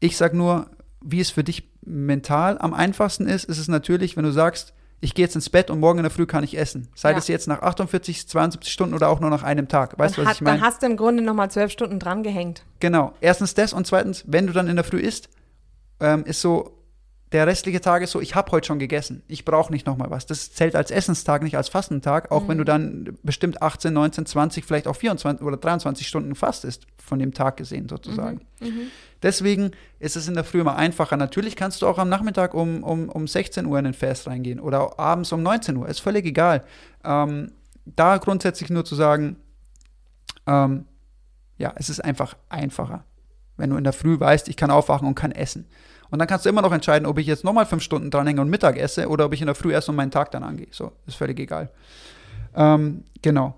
[0.00, 0.70] Ich sage nur,
[1.02, 5.14] wie es für dich mental am einfachsten ist, ist es natürlich, wenn du sagst, ich
[5.14, 6.88] gehe jetzt ins Bett und morgen in der Früh kann ich essen.
[6.94, 7.16] Sei ja.
[7.16, 9.98] das jetzt nach 48, 72 Stunden oder auch nur nach einem Tag.
[9.98, 10.58] Weißt du, was hat, ich meine?
[10.58, 12.62] Dann hast du im Grunde nochmal zwölf Stunden dran gehängt.
[12.78, 13.12] Genau.
[13.20, 15.28] Erstens das und zweitens, wenn du dann in der Früh isst,
[15.98, 16.81] ähm, ist so,
[17.32, 20.26] der restliche Tag ist so, ich habe heute schon gegessen, ich brauche nicht nochmal was.
[20.26, 22.48] Das zählt als Essenstag, nicht als Fastentag, auch mhm.
[22.48, 22.66] wenn du mhm.
[22.66, 27.56] dann bestimmt 18, 19, 20, vielleicht auch 24 oder 23 Stunden fastest, von dem Tag
[27.56, 28.42] gesehen sozusagen.
[28.60, 28.66] Mhm.
[28.66, 28.80] Mhm.
[29.22, 31.16] Deswegen ist es in der Früh immer einfacher.
[31.16, 34.60] Natürlich kannst du auch am Nachmittag um, um, um 16 Uhr in den Fast reingehen
[34.60, 36.64] oder abends um 19 Uhr, ist völlig egal.
[37.04, 37.52] Ähm,
[37.84, 39.36] da grundsätzlich nur zu sagen,
[40.46, 40.86] ähm,
[41.58, 43.04] ja, es ist einfach einfacher
[43.62, 45.66] Wenn du in der Früh weißt, ich kann aufwachen und kann essen.
[46.10, 48.50] Und dann kannst du immer noch entscheiden, ob ich jetzt nochmal fünf Stunden dranhänge und
[48.50, 50.66] Mittag esse oder ob ich in der Früh erst und meinen Tag dann angehe.
[50.72, 51.70] So, ist völlig egal.
[52.56, 53.54] Ähm, genau.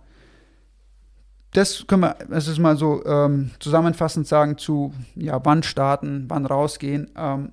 [1.54, 6.44] Das können wir, das ist mal so ähm, zusammenfassend sagen zu, ja, wann starten, wann
[6.44, 7.10] rausgehen.
[7.16, 7.52] Ähm,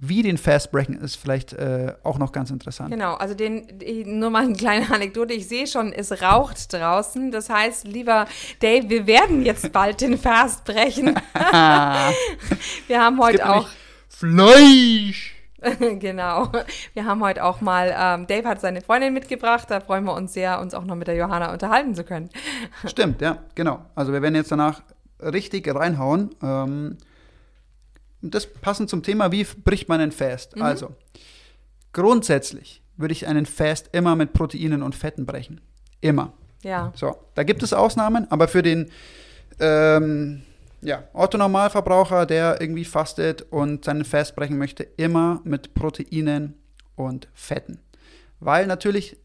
[0.00, 2.90] wie den Fast Breaken ist vielleicht äh, auch noch ganz interessant.
[2.90, 3.66] Genau, also den,
[4.04, 5.34] nur mal eine kleine Anekdote.
[5.34, 7.30] Ich sehe schon, es raucht draußen.
[7.30, 8.26] Das heißt, lieber
[8.60, 11.14] Dave, wir werden jetzt bald den Fast brechen.
[12.86, 13.68] wir haben heute auch
[14.08, 15.34] Fleisch.
[15.98, 16.52] genau.
[16.94, 20.32] Wir haben heute auch mal, ähm, Dave hat seine Freundin mitgebracht, da freuen wir uns
[20.32, 22.30] sehr, uns auch noch mit der Johanna unterhalten zu können.
[22.86, 23.84] Stimmt, ja, genau.
[23.96, 24.82] Also wir werden jetzt danach
[25.20, 26.30] richtig reinhauen.
[26.42, 26.98] Ähm,
[28.20, 30.56] das passend zum Thema, wie bricht man einen Fast?
[30.56, 30.62] Mhm.
[30.62, 30.94] Also,
[31.92, 35.60] grundsätzlich würde ich einen Fast immer mit Proteinen und Fetten brechen.
[36.00, 36.32] Immer.
[36.62, 36.92] Ja.
[36.96, 38.90] So, da gibt es Ausnahmen, aber für den
[39.60, 40.42] ähm,
[40.80, 46.54] ja, Otto-Normalverbraucher, der irgendwie fastet und seinen Fast brechen möchte, immer mit Proteinen
[46.96, 47.80] und Fetten.
[48.40, 49.16] Weil natürlich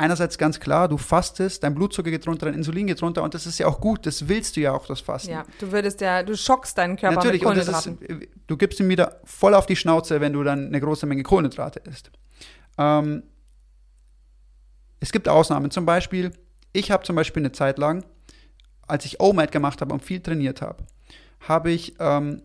[0.00, 3.46] einerseits ganz klar, du fastest, dein Blutzucker geht runter, dein Insulin geht runter und das
[3.46, 5.30] ist ja auch gut, das willst du ja auch, das Fasten.
[5.30, 7.98] Ja, du würdest ja, du schockst deinen Körper Natürlich, mit Kohlenhydraten.
[7.98, 11.04] Und ist, du gibst ihm wieder voll auf die Schnauze, wenn du dann eine große
[11.04, 12.10] Menge Kohlenhydrate isst.
[12.78, 13.24] Ähm,
[15.00, 16.32] es gibt Ausnahmen, zum Beispiel,
[16.72, 18.04] ich habe zum Beispiel eine Zeit lang,
[18.86, 20.84] als ich OMAD gemacht habe und viel trainiert habe,
[21.40, 22.42] habe ich, ähm,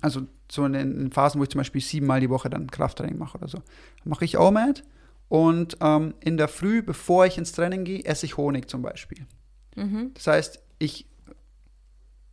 [0.00, 3.36] also so in den Phasen, wo ich zum Beispiel siebenmal die Woche dann Krafttraining mache
[3.36, 3.58] oder so,
[4.04, 4.82] mache ich OMAD
[5.30, 9.26] und ähm, in der Früh, bevor ich ins Training gehe, esse ich Honig zum Beispiel.
[9.76, 10.10] Mhm.
[10.14, 11.06] Das heißt, ich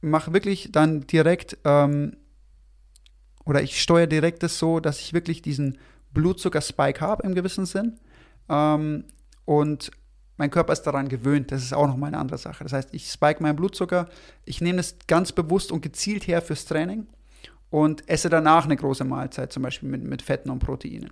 [0.02, 2.18] mache wirklich dann direkt ähm,
[3.46, 5.78] oder ich steuere direkt das so, dass ich wirklich diesen
[6.14, 8.00] Blutzucker-Spike habe im gewissen Sinn.
[8.50, 9.04] Ähm,
[9.46, 9.92] und
[10.38, 11.52] mein Körper ist daran gewöhnt.
[11.52, 12.64] Das ist auch nochmal eine andere Sache.
[12.64, 14.10] Das heißt, ich spike meinen Blutzucker,
[14.44, 17.06] ich nehme es ganz bewusst und gezielt her fürs Training
[17.70, 21.12] und esse danach eine große Mahlzeit, zum Beispiel mit, mit Fetten und Proteinen.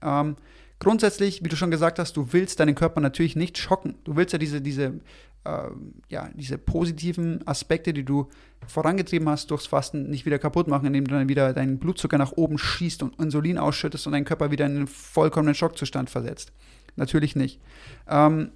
[0.00, 0.36] Ähm,
[0.78, 3.96] grundsätzlich, wie du schon gesagt hast, du willst deinen Körper natürlich nicht schocken.
[4.04, 5.00] Du willst ja diese, diese,
[5.44, 5.68] äh,
[6.08, 8.28] ja, diese positiven Aspekte, die du
[8.66, 12.32] vorangetrieben hast durchs Fasten, nicht wieder kaputt machen, indem du dann wieder deinen Blutzucker nach
[12.32, 16.52] oben schießt und Insulin ausschüttest und deinen Körper wieder in einen vollkommenen Schockzustand versetzt.
[16.96, 17.60] Natürlich nicht.
[18.08, 18.52] Ähm,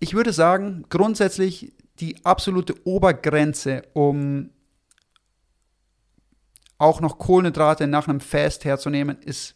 [0.00, 4.50] ich würde sagen, grundsätzlich die absolute Obergrenze, um
[6.78, 9.54] auch noch Kohlenhydrate nach einem Fast herzunehmen, ist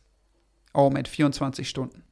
[0.74, 2.04] Oh, mit 24 Stunden.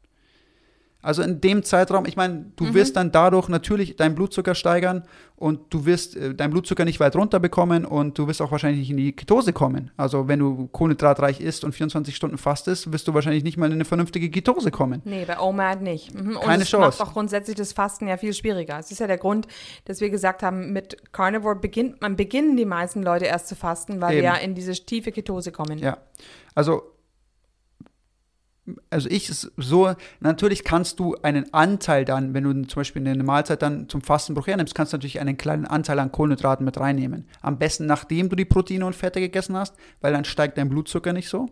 [1.06, 2.74] Also in dem Zeitraum, ich meine, du mhm.
[2.74, 5.04] wirst dann dadurch natürlich deinen Blutzucker steigern
[5.36, 8.80] und du wirst äh, deinen Blutzucker nicht weit runter bekommen und du wirst auch wahrscheinlich
[8.80, 9.92] nicht in die Ketose kommen.
[9.96, 13.74] Also wenn du kohlenhydratreich isst und 24 Stunden fastest, wirst du wahrscheinlich nicht mal in
[13.74, 15.00] eine vernünftige Ketose kommen.
[15.04, 16.12] Nee, bei OMAD nicht.
[16.12, 16.38] Mhm.
[16.38, 16.98] Und Keine es Chance.
[16.98, 18.76] macht auch grundsätzlich das Fasten ja viel schwieriger.
[18.80, 19.46] Es ist ja der Grund,
[19.84, 24.00] dass wir gesagt haben, mit Carnivore beginnt man beginnen die meisten Leute erst zu fasten,
[24.00, 24.22] weil Eben.
[24.22, 25.78] wir ja in diese tiefe Ketose kommen.
[25.78, 25.98] Ja.
[26.56, 26.95] Also
[28.90, 33.62] also ich so, natürlich kannst du einen Anteil dann, wenn du zum Beispiel eine Mahlzeit
[33.62, 37.26] dann zum Fastenbruch hernimmst, kannst du natürlich einen kleinen Anteil an Kohlenhydraten mit reinnehmen.
[37.42, 41.12] Am besten, nachdem du die Proteine und Fette gegessen hast, weil dann steigt dein Blutzucker
[41.12, 41.48] nicht so.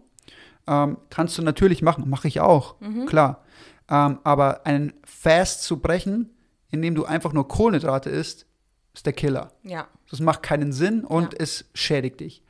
[0.67, 3.07] Ähm, kannst du natürlich machen, mache ich auch, mhm.
[3.07, 3.45] klar.
[3.89, 6.31] Ähm, aber einen Fast zu brechen,
[6.71, 8.47] indem du einfach nur Kohlenhydrate isst,
[8.95, 9.53] ist der Killer.
[9.63, 9.89] Ja.
[10.11, 11.39] Das macht keinen Sinn und ja.
[11.41, 12.43] es schädigt dich.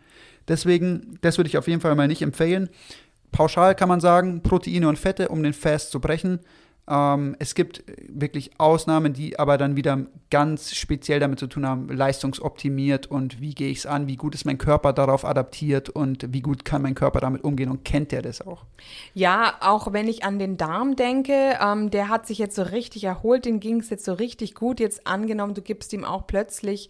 [0.46, 2.68] Deswegen, das würde ich auf jeden Fall mal nicht empfehlen
[3.34, 6.38] pauschal kann man sagen, Proteine und Fette, um den Fast zu brechen.
[6.88, 11.88] Ähm, es gibt wirklich Ausnahmen, die aber dann wieder ganz speziell damit zu tun haben,
[11.88, 16.32] leistungsoptimiert und wie gehe ich es an, wie gut ist mein Körper darauf adaptiert und
[16.32, 18.66] wie gut kann mein Körper damit umgehen und kennt der das auch?
[19.14, 23.02] Ja, auch wenn ich an den Darm denke, ähm, der hat sich jetzt so richtig
[23.02, 24.78] erholt, den ging es jetzt so richtig gut.
[24.78, 26.88] Jetzt angenommen, du gibst ihm auch plötzlich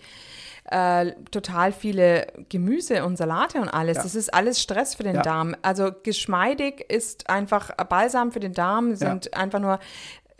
[0.74, 3.98] äh, total viele Gemüse und Salate und alles.
[3.98, 4.02] Ja.
[4.02, 5.22] Das ist alles Stress für den ja.
[5.22, 5.54] Darm.
[5.62, 9.32] Also geschmeidig ist einfach Balsam für den Darm, sind ja.
[9.34, 9.78] einfach nur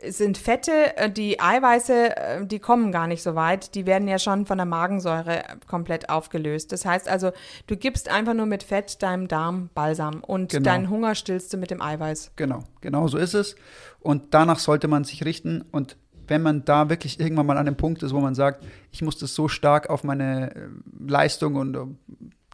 [0.07, 3.77] sind Fette, äh, die Eiweiße, äh, die kommen gar nicht so weit.
[3.77, 6.73] Die werden ja schon von der Magensäure komplett aufgelöst.
[6.73, 7.31] Das heißt also,
[7.69, 10.65] du gibst einfach nur mit Fett deinem Darm Balsam und genau.
[10.65, 12.33] deinen Hunger stillst du mit dem Eiweiß.
[12.35, 13.55] Genau, genau so ist es.
[14.01, 15.65] Und danach sollte man sich richten.
[15.71, 15.97] Und
[16.29, 19.19] wenn man da wirklich irgendwann mal an dem Punkt ist, wo man sagt, ich muss
[19.19, 20.69] das so stark auf meine äh,
[21.07, 21.87] Leistung und äh,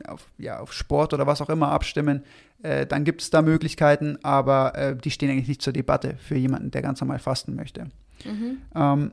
[0.09, 2.23] auf, ja, auf Sport oder was auch immer abstimmen,
[2.63, 6.37] äh, dann gibt es da Möglichkeiten, aber äh, die stehen eigentlich nicht zur Debatte für
[6.37, 7.91] jemanden, der ganz normal fasten möchte.
[8.25, 8.59] Mhm.
[8.75, 9.13] Ähm,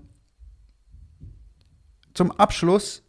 [2.13, 3.03] zum Abschluss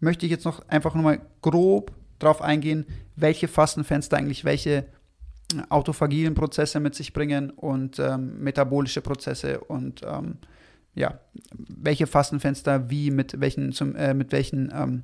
[0.00, 4.84] möchte ich jetzt noch einfach nochmal grob drauf eingehen, welche Fastenfenster eigentlich welche äh,
[5.68, 10.38] autophagilen Prozesse mit sich bringen und ähm, metabolische Prozesse und ähm,
[10.94, 11.18] ja,
[11.52, 15.02] welche Fastenfenster wie mit welchen, zum, äh, mit welchen ähm,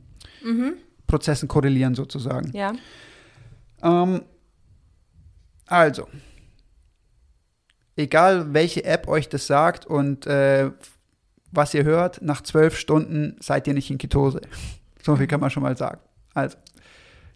[1.06, 2.50] Prozessen korrelieren sozusagen.
[2.52, 2.72] Ja.
[3.82, 4.22] Ähm,
[5.66, 6.08] also,
[7.96, 10.70] egal welche App euch das sagt und äh,
[11.52, 14.40] was ihr hört, nach zwölf Stunden seid ihr nicht in Ketose.
[15.02, 15.98] So viel kann man schon mal sagen.
[16.34, 16.58] Also,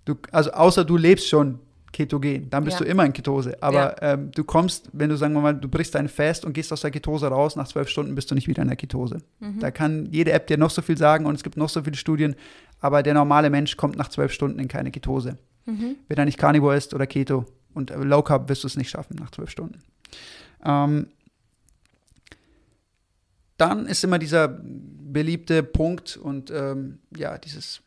[0.05, 1.61] du, also außer du lebst schon
[1.95, 2.85] ketogen, dann bist Ja.
[2.85, 3.57] du immer in Ketose.
[3.63, 4.13] Aber Ja.
[4.13, 6.83] ähm, du kommst, wenn du sagen wir mal, du brichst dein Fest und gehst aus
[6.83, 9.19] der Ketose raus, nach zwölf Stunden bist du nicht wieder in der Ketose.
[9.41, 9.61] Mhm.
[9.61, 11.97] Da kann jede App dir noch so viel sagen und es gibt noch so viele
[11.97, 12.35] Studien,
[12.81, 15.39] aber der normale Mensch kommt nach zwölf Stunden in keine Ketose.
[15.65, 15.97] Mhm.
[16.09, 19.17] Wenn er nicht Carnivore ist oder Keto und Low Carb wirst du es nicht schaffen
[19.19, 19.81] nach zwölf Stunden.
[20.65, 21.07] Ähm,
[23.57, 27.81] dann ist immer dieser beliebte Punkt und ähm, ja, dieses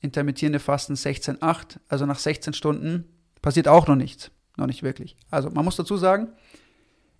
[0.00, 3.04] intermittierende Fasten 16-8, also nach 16 Stunden
[3.42, 5.16] passiert auch noch nichts, noch nicht wirklich.
[5.30, 6.28] Also man muss dazu sagen,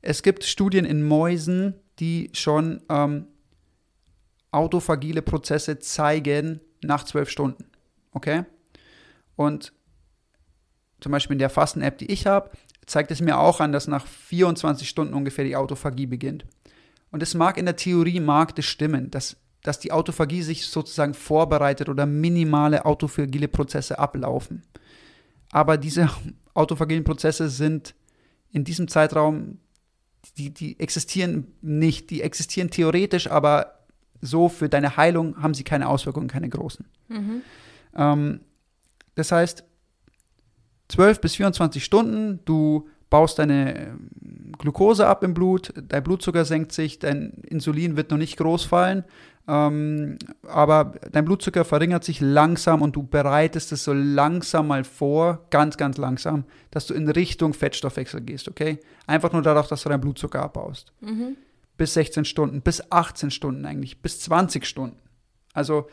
[0.00, 3.26] es gibt Studien in Mäusen, die schon ähm,
[4.50, 7.64] autophagile Prozesse zeigen nach zwölf Stunden.
[8.12, 8.44] Okay?
[9.36, 9.72] Und
[11.00, 12.50] zum Beispiel in der Fasten-App, die ich habe,
[12.86, 16.46] zeigt es mir auch an, dass nach 24 Stunden ungefähr die Autophagie beginnt.
[17.10, 21.14] Und es mag in der Theorie, mag das stimmen, dass, dass die Autophagie sich sozusagen
[21.14, 24.62] vorbereitet oder minimale autophagile Prozesse ablaufen.
[25.50, 26.10] Aber diese
[26.54, 27.94] autophagilen Prozesse sind
[28.50, 29.58] in diesem Zeitraum,
[30.36, 32.10] die, die existieren nicht.
[32.10, 33.78] Die existieren theoretisch, aber
[34.20, 36.84] so für deine Heilung haben sie keine Auswirkungen, keine großen.
[37.08, 37.42] Mhm.
[37.96, 38.40] Ähm,
[39.14, 39.64] das heißt,
[40.88, 44.10] 12 bis 24 Stunden, du baust deine ähm,
[44.58, 49.04] Glucose ab im Blut, dein Blutzucker senkt sich, dein Insulin wird noch nicht groß fallen,
[49.46, 55.46] ähm, aber dein Blutzucker verringert sich langsam und du bereitest es so langsam mal vor,
[55.50, 58.78] ganz, ganz langsam, dass du in Richtung Fettstoffwechsel gehst, okay?
[59.06, 61.36] Einfach nur dadurch, dass du deinen Blutzucker abbaust Mhm.
[61.78, 64.98] bis 16 Stunden, bis 18 Stunden eigentlich, bis 20 Stunden.
[65.54, 65.86] Also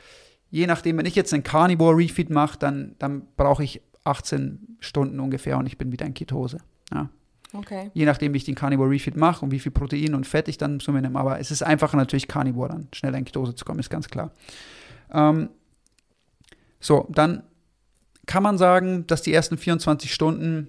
[0.50, 5.20] je nachdem, wenn ich jetzt einen Carnivore Refeed mache, dann, dann brauche ich 18 Stunden
[5.20, 6.58] ungefähr und ich bin wieder in Ketose.
[6.94, 7.10] Ja.
[7.54, 7.90] Okay.
[7.94, 10.58] Je nachdem, wie ich den Carnivore Refeed mache und wie viel Protein und Fett ich
[10.58, 11.18] dann zu mir nehme.
[11.20, 14.32] Aber es ist einfacher natürlich Carnivore dann schneller in Ketose zu kommen, ist ganz klar.
[15.12, 15.50] Ähm,
[16.80, 17.44] so, dann
[18.26, 20.68] kann man sagen, dass die ersten 24 Stunden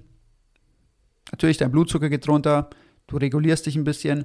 [1.32, 2.70] natürlich dein Blutzucker geht runter,
[3.08, 4.24] du regulierst dich ein bisschen.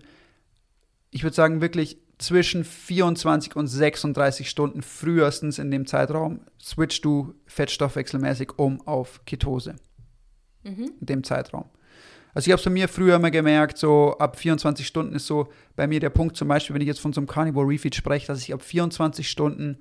[1.10, 7.34] Ich würde sagen, wirklich zwischen 24 und 36 Stunden frühestens in dem Zeitraum switchst du
[7.48, 9.76] fettstoffwechselmäßig um auf Ketose
[10.64, 10.92] Mhm.
[11.00, 11.66] in dem Zeitraum.
[12.34, 15.50] Also ich habe es bei mir früher immer gemerkt, so ab 24 Stunden ist so
[15.76, 18.28] bei mir der Punkt, zum Beispiel, wenn ich jetzt von so einem Carnivore Refeed spreche,
[18.28, 19.78] dass ich ab 24 Stunden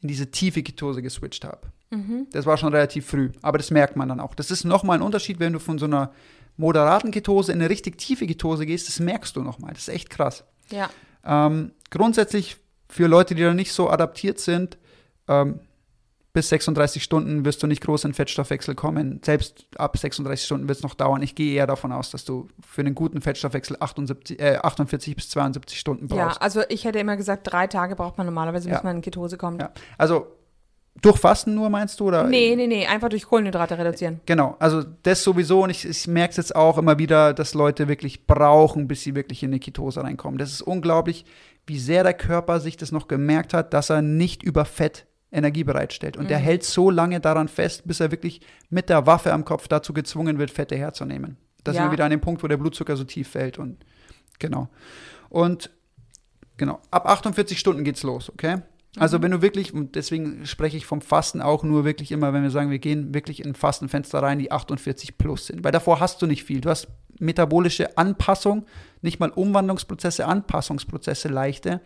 [0.00, 1.68] in diese tiefe Ketose geswitcht habe.
[1.90, 2.26] Mhm.
[2.32, 4.34] Das war schon relativ früh, aber das merkt man dann auch.
[4.34, 6.12] Das ist nochmal ein Unterschied, wenn du von so einer
[6.56, 9.72] moderaten Ketose in eine richtig tiefe Ketose gehst, das merkst du nochmal.
[9.72, 10.44] Das ist echt krass.
[10.70, 10.90] Ja.
[11.24, 12.56] Ähm, grundsätzlich
[12.88, 14.78] für Leute, die da nicht so adaptiert sind,
[15.28, 15.60] ähm,
[16.32, 19.20] bis 36 Stunden wirst du nicht groß in Fettstoffwechsel kommen.
[19.24, 21.22] Selbst ab 36 Stunden wird es noch dauern.
[21.22, 25.30] Ich gehe eher davon aus, dass du für einen guten Fettstoffwechsel 78, äh, 48 bis
[25.30, 26.40] 72 Stunden Ja, brauchst.
[26.42, 28.84] also ich hätte immer gesagt, drei Tage braucht man normalerweise, bis Ja.
[28.84, 29.60] man in Ketose kommt.
[29.60, 29.70] Ja.
[29.98, 30.26] Also
[31.02, 32.08] durch Fasten nur meinst du?
[32.08, 32.24] Oder?
[32.24, 34.20] Nee, nee, nee, einfach durch Kohlenhydrate reduzieren.
[34.26, 37.88] Genau, also das sowieso und ich, ich merke es jetzt auch immer wieder, dass Leute
[37.88, 40.38] wirklich brauchen, bis sie wirklich in eine Ketose reinkommen.
[40.38, 41.24] Das ist unglaublich,
[41.66, 45.64] wie sehr der Körper sich das noch gemerkt hat, dass er nicht über Fett Energie
[45.64, 46.16] bereitstellt.
[46.16, 49.68] Und der hält so lange daran fest, bis er wirklich mit der Waffe am Kopf
[49.68, 51.36] dazu gezwungen wird, Fette herzunehmen.
[51.64, 51.88] Da sind Ja.
[51.88, 53.84] wir wieder an dem Punkt, wo der Blutzucker so tief fällt und
[54.38, 54.68] genau.
[55.28, 55.70] Und
[56.56, 58.62] genau, ab 48 Stunden geht's los, okay?
[58.98, 62.42] Also wenn du wirklich, und deswegen spreche ich vom Fasten auch nur wirklich immer, wenn
[62.42, 65.62] wir sagen, wir gehen wirklich in ein Fastenfenster rein, die 48 plus sind.
[65.62, 66.60] Weil davor hast du nicht viel.
[66.60, 66.88] Du hast
[67.20, 68.66] metabolische Anpassung,
[69.00, 71.80] nicht mal Umwandlungsprozesse, Anpassungsprozesse leichte.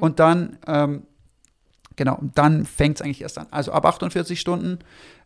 [0.00, 1.04] Und dann, ähm,
[2.00, 3.46] genau, und dann fängt es eigentlich erst an.
[3.50, 4.78] Also ab 48 Stunden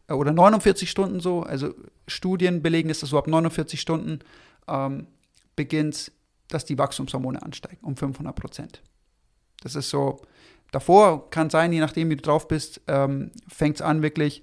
[0.09, 1.72] äh, oder 49 Stunden so, also
[2.09, 4.18] Studien belegen, dass das so ab 49 Stunden
[4.66, 5.07] ähm,
[5.55, 6.11] beginnt,
[6.49, 8.83] dass die Wachstumshormone ansteigen, um 500 Prozent.
[9.62, 10.20] Das ist so,
[10.72, 14.43] davor kann sein, je nachdem, wie du drauf bist, ähm, fängt es an wirklich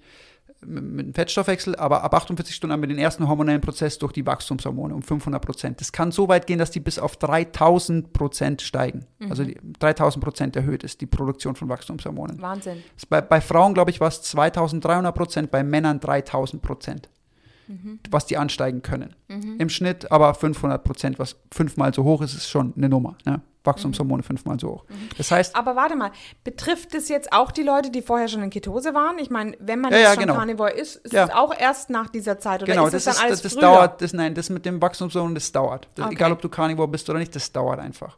[0.66, 4.26] mit, dem Fettstoffwechsel, aber ab 48 Stunden haben wir den ersten hormonellen Prozess durch die
[4.26, 5.82] Wachstumshormone um 500 Prozent.
[5.82, 9.06] Das kann so weit gehen, dass die bis auf 3000 Prozent steigen.
[9.30, 12.42] Also die 3000 Prozent erhöht ist die Produktion von Wachstumshormonen.
[12.42, 12.84] Wahnsinn.
[13.10, 17.10] Bei, bei Frauen, glaube ich, war es 2300 Prozent, bei Männern 3000 Prozent,
[18.10, 19.16] was die ansteigen können.
[19.60, 23.18] Im Schnitt aber 500 Prozent, was fünfmal so hoch ist, ist schon eine Nummer.
[23.26, 23.42] Ne?
[23.64, 24.86] Wachstumshormone fünfmal so hoch.
[25.18, 26.12] Das heißt, Aber warte mal,
[26.44, 29.20] betrifft es jetzt auch die Leute, die vorher schon in Ketose waren?
[29.20, 30.36] Ich meine, wenn man Ja, jetzt ja, schon genau.
[30.36, 31.26] Carnivore ist, ist Ja.
[31.26, 33.54] es auch erst nach dieser Zeit oder genau, ist das, es dann ist, alles das,
[33.54, 35.88] das dauert, das, nein, das mit dem Wachstumshormon, das dauert.
[35.96, 36.16] Das, Okay.
[36.16, 38.18] Egal, ob du Carnivore bist oder nicht, das dauert einfach.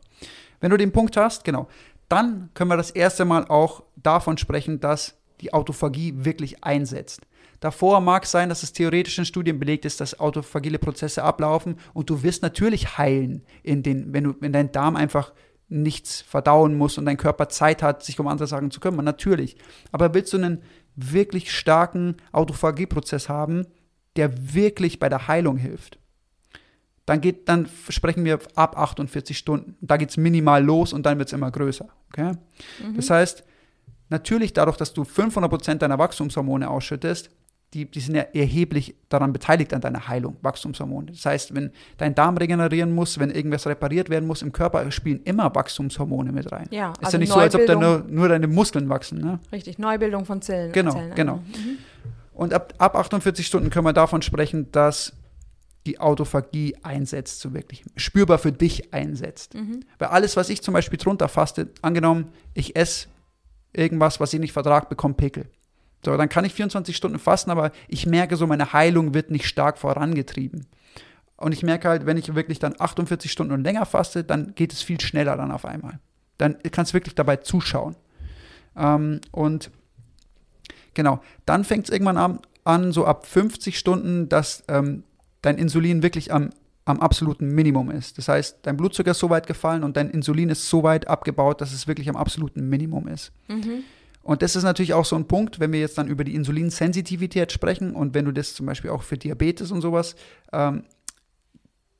[0.61, 1.67] Wenn du den Punkt hast, genau,
[2.09, 7.21] dann können wir das erste Mal auch davon sprechen, dass die Autophagie wirklich einsetzt.
[7.64, 11.78] Davor mag es sein, dass es theoretisch in Studien belegt ist, dass autophagile Prozesse ablaufen
[11.93, 15.32] und du wirst natürlich heilen, in den, wenn, du, wenn dein Darm einfach
[15.70, 19.05] nichts verdauen muss und dein Körper Zeit hat, sich um andere Sachen zu kümmern.
[19.05, 19.55] Natürlich.
[19.93, 20.61] Aber willst du einen
[20.97, 23.66] wirklich starken Autophagieprozess haben,
[24.18, 25.99] der wirklich bei der Heilung hilft,
[27.05, 29.78] dann geht, dann sprechen wir ab 48 Stunden.
[29.80, 31.88] Da geht es minimal los und dann wird es immer größer.
[32.09, 32.34] Okay?
[32.86, 32.97] Mhm.
[32.97, 33.45] Das heißt,
[34.09, 37.30] natürlich dadurch, dass du 500% deiner Wachstumshormone ausschüttest,
[37.74, 41.07] die, die sind ja erheblich daran beteiligt an deiner Heilung, Wachstumshormone.
[41.07, 45.21] Das heißt, wenn dein Darm regenerieren muss, wenn irgendwas repariert werden muss im Körper, spielen
[45.24, 46.67] immer Wachstumshormone mit rein.
[46.71, 49.19] Ja, ist also ja nicht Neubildung, so, als ob da nur, nur deine Muskeln wachsen.
[49.19, 49.39] Ne?
[49.51, 50.71] Richtig, Neubildung von Zellen.
[50.71, 51.36] Genau, Zellen genau.
[51.38, 51.78] Mhm.
[52.34, 55.13] Und ab, ab 48 Stunden können wir davon sprechen, dass
[55.86, 59.53] die Autophagie einsetzt, so wirklich spürbar für dich einsetzt.
[59.53, 59.82] Mhm.
[59.99, 63.07] Weil alles, was ich zum Beispiel drunter faste, angenommen, ich esse
[63.74, 65.47] irgendwas, was ich nicht vertrage, bekomme Pickel.
[66.04, 69.47] So, dann kann ich 24 Stunden fasten, aber ich merke so, meine Heilung wird nicht
[69.47, 70.66] stark vorangetrieben.
[71.38, 74.72] Und ich merke halt, wenn ich wirklich dann 48 Stunden und länger faste, dann geht
[74.74, 75.99] es viel schneller dann auf einmal.
[76.38, 77.95] Dann kannst du wirklich dabei zuschauen.
[78.78, 79.72] Ähm, und
[80.93, 85.04] genau, dann fängt es irgendwann an, an, so ab 50 Stunden, dass ähm,
[85.41, 86.51] dein Insulin wirklich am,
[86.86, 88.18] am absoluten Minimum ist.
[88.18, 91.62] Das heißt, dein Blutzucker ist so weit gefallen und dein Insulin ist so weit abgebaut,
[91.62, 93.32] dass es wirklich am absoluten Minimum ist.
[93.47, 93.84] Mhm.
[94.24, 97.51] Und das ist natürlich auch so ein Punkt, wenn wir jetzt dann über die Insulinsensitivität
[97.51, 100.15] sprechen und wenn du das zum Beispiel auch für Diabetes und sowas,
[100.53, 100.84] ähm,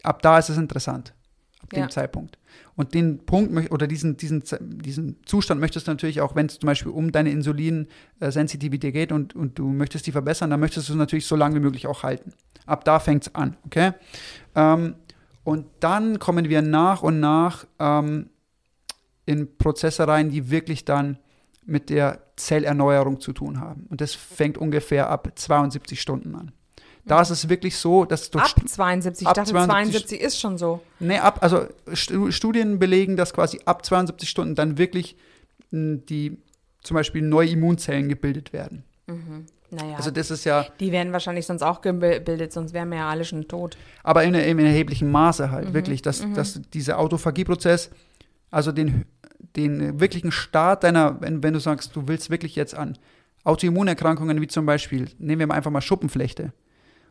[0.04, 1.14] ab da ist es interessant,
[1.62, 1.86] ab ja.
[1.86, 2.40] dem Zeitpunkt.
[2.76, 6.68] Und den Punkt oder diesen, diesen, diesen Zustand möchtest du natürlich auch, wenn es zum
[6.68, 10.98] Beispiel um deine Insulinsensitivität geht und, und du möchtest die verbessern, dann möchtest du es
[10.98, 12.34] natürlich so lange wie möglich auch halten.
[12.66, 13.92] Ab da fängt es an, okay?
[14.56, 14.96] Ähm,
[15.44, 18.30] und dann kommen wir nach und nach ähm,
[19.26, 21.18] in Prozesse rein, die wirklich dann
[21.66, 23.88] mit der Zellerneuerung zu tun haben.
[23.90, 26.52] Und das fängt ungefähr ab 72 Stunden an.
[27.06, 28.40] Da ist es wirklich so, dass du.
[28.40, 30.82] Ab 72, ab ich dachte 72, 72 ist schon so.
[31.00, 35.18] Nee, ab, also Studien belegen, dass quasi ab 72 Stunden dann wirklich
[35.72, 36.38] hm, die
[36.82, 38.84] zum Beispiel neue Immunzellen gebildet werden.
[39.08, 39.46] Mhm.
[39.72, 40.68] Naja, also das ist ja.
[40.80, 43.76] Die werden wahrscheinlich sonst auch gebildet, sonst wären wir ja alle schon tot.
[44.04, 45.74] Aber in, in erheblichem Maße halt, mhm.
[45.74, 46.36] wirklich, dass, mhm.
[46.36, 47.90] dass dieser Autophagieprozess,
[48.52, 49.06] also den
[49.56, 52.98] den wirklichen Start deiner, wenn, wenn du sagst, du willst wirklich jetzt an
[53.44, 56.54] Autoimmunerkrankungen wie zum Beispiel, nehmen wir mal einfach mal Schuppenflechte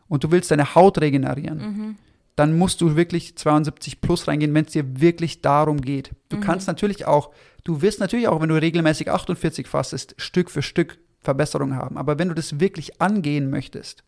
[0.07, 1.95] und du willst deine Haut regenerieren, mhm.
[2.35, 6.11] dann musst du wirklich 72 plus reingehen, wenn es dir wirklich darum geht.
[6.29, 6.41] Du mhm.
[6.41, 7.31] kannst natürlich auch,
[7.63, 11.97] du wirst natürlich auch, wenn du regelmäßig 48 fastest, Stück für Stück Verbesserungen haben.
[11.97, 14.03] Aber wenn du das wirklich angehen möchtest,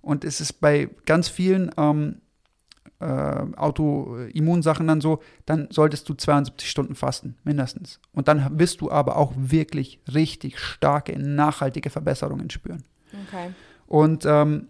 [0.00, 2.21] und es ist bei ganz vielen ähm,
[3.02, 8.00] äh, Autoimmunsachen dann so, dann solltest du 72 Stunden fasten, mindestens.
[8.12, 12.84] Und dann wirst du aber auch wirklich richtig starke, nachhaltige Verbesserungen spüren.
[13.26, 13.52] Okay.
[13.86, 14.68] Und ähm,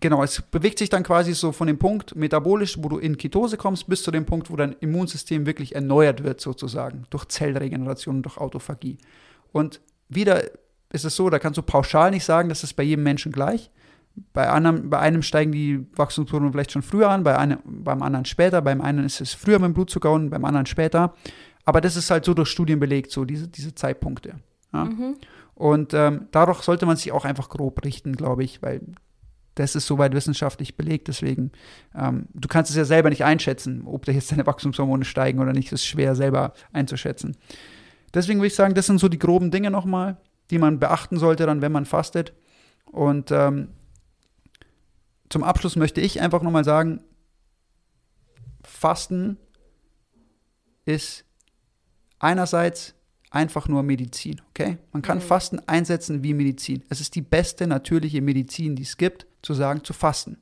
[0.00, 3.56] genau, es bewegt sich dann quasi so von dem Punkt metabolisch, wo du in Ketose
[3.56, 8.36] kommst, bis zu dem Punkt, wo dein Immunsystem wirklich erneuert wird, sozusagen, durch Zellregeneration, durch
[8.36, 8.98] Autophagie.
[9.52, 10.44] Und wieder
[10.92, 13.70] ist es so, da kannst du pauschal nicht sagen, das ist bei jedem Menschen gleich.
[14.32, 18.24] Bei, anderen, bei einem steigen die Wachstumshormone vielleicht schon früher an, bei einem, beim anderen
[18.24, 21.14] später, beim einen ist es früher mit dem Blutzucker und beim anderen später.
[21.64, 24.36] Aber das ist halt so durch Studien belegt, so diese, diese Zeitpunkte.
[24.72, 24.84] Ja?
[24.84, 25.16] Mhm.
[25.54, 28.80] Und ähm, dadurch sollte man sich auch einfach grob richten, glaube ich, weil
[29.54, 31.08] das ist soweit wissenschaftlich belegt.
[31.08, 31.52] Deswegen,
[31.94, 35.52] ähm, du kannst es ja selber nicht einschätzen, ob da jetzt deine Wachstumshormone steigen oder
[35.52, 35.72] nicht.
[35.72, 37.36] Das ist schwer selber einzuschätzen.
[38.12, 40.16] Deswegen würde ich sagen, das sind so die groben Dinge nochmal,
[40.50, 42.32] die man beachten sollte, dann, wenn man fastet.
[42.90, 43.68] Und ähm,
[45.34, 47.02] zum Abschluss möchte ich einfach nochmal sagen,
[48.62, 49.36] Fasten
[50.84, 51.24] ist
[52.20, 52.94] einerseits
[53.32, 54.78] einfach nur Medizin, okay?
[54.92, 55.22] Man kann mhm.
[55.22, 56.84] Fasten einsetzen wie Medizin.
[56.88, 60.38] Es ist die beste natürliche Medizin, die es gibt, zu sagen, zu fasten.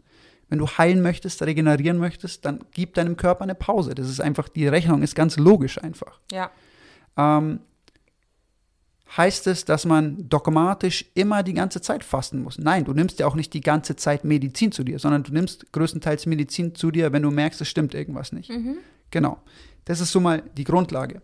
[0.51, 3.95] Wenn du heilen möchtest, regenerieren möchtest, dann gib deinem Körper eine Pause.
[3.95, 6.21] Das ist einfach, die Rechnung ist ganz logisch einfach.
[6.31, 6.51] Ja.
[7.17, 7.61] Ähm,
[9.17, 12.59] heißt es, dass man dogmatisch immer die ganze Zeit fasten muss.
[12.59, 15.71] Nein, du nimmst ja auch nicht die ganze Zeit Medizin zu dir, sondern du nimmst
[15.73, 18.51] größtenteils Medizin zu dir, wenn du merkst, es stimmt irgendwas nicht.
[18.51, 18.77] Mhm.
[19.11, 19.43] Genau.
[19.85, 21.21] Das ist so mal die Grundlage.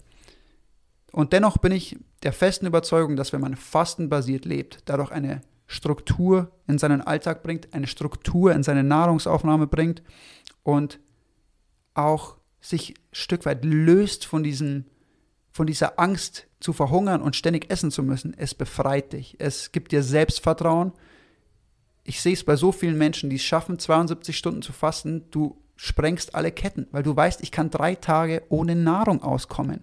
[1.12, 6.51] Und dennoch bin ich der festen Überzeugung, dass wenn man fastenbasiert lebt, dadurch eine Struktur
[6.66, 10.03] in seinen Alltag bringt, eine Struktur in seine Nahrungsaufnahme bringt
[10.62, 10.99] und
[11.95, 14.84] auch sich ein Stück weit löst von diesem
[15.59, 19.34] von dieser Angst zu verhungern und ständig essen zu müssen, es befreit dich.
[19.40, 20.92] Es gibt dir Selbstvertrauen.
[22.04, 25.24] Ich sehe es bei so vielen Menschen, die es schaffen, 72 Stunden zu fasten.
[25.32, 29.80] Du sprengst alle Ketten, weil du weißt, ich kann drei Tage ohne Nahrung auskommen.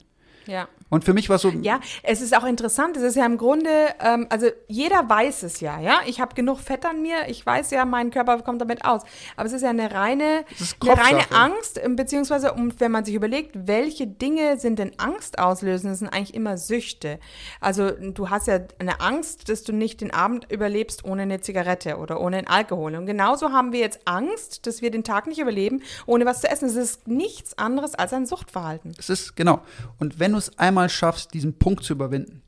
[0.47, 0.69] Ja.
[0.95, 1.49] Und für mich war so.
[1.49, 2.95] Ja, es ist auch interessant.
[2.95, 3.69] Es ist ja im Grunde,
[3.99, 5.99] ähm, also jeder weiß es ja, ja.
[6.05, 7.27] Ich habe genug Fett an mir.
[7.27, 9.01] Ich weiß ja, mein Körper kommt damit aus.
[9.35, 10.45] Aber es ist ja eine reine,
[10.79, 11.31] eine reine.
[11.31, 15.99] Angst, ähm, beziehungsweise um, wenn man sich überlegt, welche Dinge sind denn Angst auslösen, das
[15.99, 17.19] sind eigentlich immer Süchte.
[17.59, 21.97] Also du hast ja eine Angst, dass du nicht den Abend überlebst ohne eine Zigarette
[21.97, 22.95] oder ohne einen Alkohol.
[22.95, 26.47] Und genauso haben wir jetzt Angst, dass wir den Tag nicht überleben, ohne was zu
[26.47, 26.69] essen.
[26.69, 28.93] Es ist nichts anderes als ein Suchtverhalten.
[28.97, 29.59] Es ist, genau.
[29.99, 32.41] Und wenn du es einmal schaffst, diesen Punkt zu überwinden,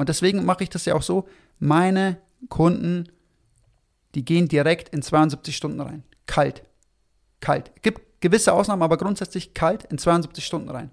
[0.00, 1.28] und deswegen mache ich das ja auch so,
[1.58, 2.16] meine
[2.48, 3.04] Kunden,
[4.14, 6.04] die gehen direkt in 72 Stunden rein.
[6.24, 6.62] Kalt.
[7.40, 7.70] Kalt.
[7.82, 10.90] Gibt gewisse Ausnahmen, aber grundsätzlich kalt in 72 Stunden rein.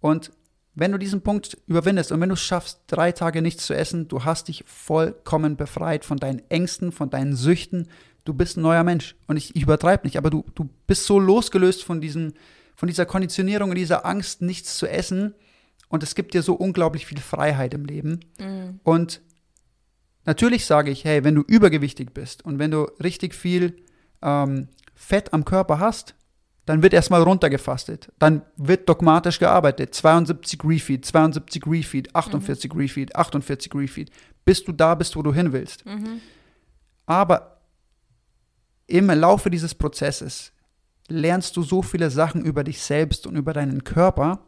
[0.00, 0.32] Und
[0.74, 4.08] wenn du diesen Punkt überwindest und wenn du es schaffst, drei Tage nichts zu essen,
[4.08, 7.86] du hast dich vollkommen befreit von deinen Ängsten, von deinen Süchten.
[8.24, 9.14] Du bist ein neuer Mensch.
[9.28, 12.32] Und ich, ich übertreibe nicht, aber du, du bist so losgelöst von, diesem,
[12.74, 15.36] von dieser Konditionierung und dieser Angst, nichts zu essen.
[15.90, 18.20] Und es gibt dir so unglaublich viel Freiheit im Leben.
[18.84, 19.20] Und
[20.24, 23.76] natürlich sage ich, hey, wenn du übergewichtig bist und wenn du richtig viel
[24.22, 26.14] ähm, Fett am Körper hast,
[26.64, 28.12] dann wird erstmal runtergefastet.
[28.20, 29.92] Dann wird dogmatisch gearbeitet.
[29.94, 34.10] 72 Refeed, 72 Refeed, 48 Refeed, 48 Refeed,
[34.44, 35.84] bis du da bist, wo du hin willst.
[37.06, 37.60] Aber
[38.86, 40.52] im Laufe dieses Prozesses
[41.08, 44.46] lernst du so viele Sachen über dich selbst und über deinen Körper.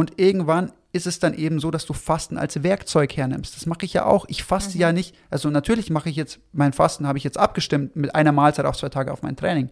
[0.00, 3.54] Und irgendwann ist es dann eben so, dass du Fasten als Werkzeug hernimmst.
[3.54, 4.24] Das mache ich ja auch.
[4.28, 7.96] Ich faste ja nicht, also natürlich mache ich jetzt, mein Fasten habe ich jetzt abgestimmt
[7.96, 9.68] mit einer Mahlzeit auf zwei Tage auf mein Training.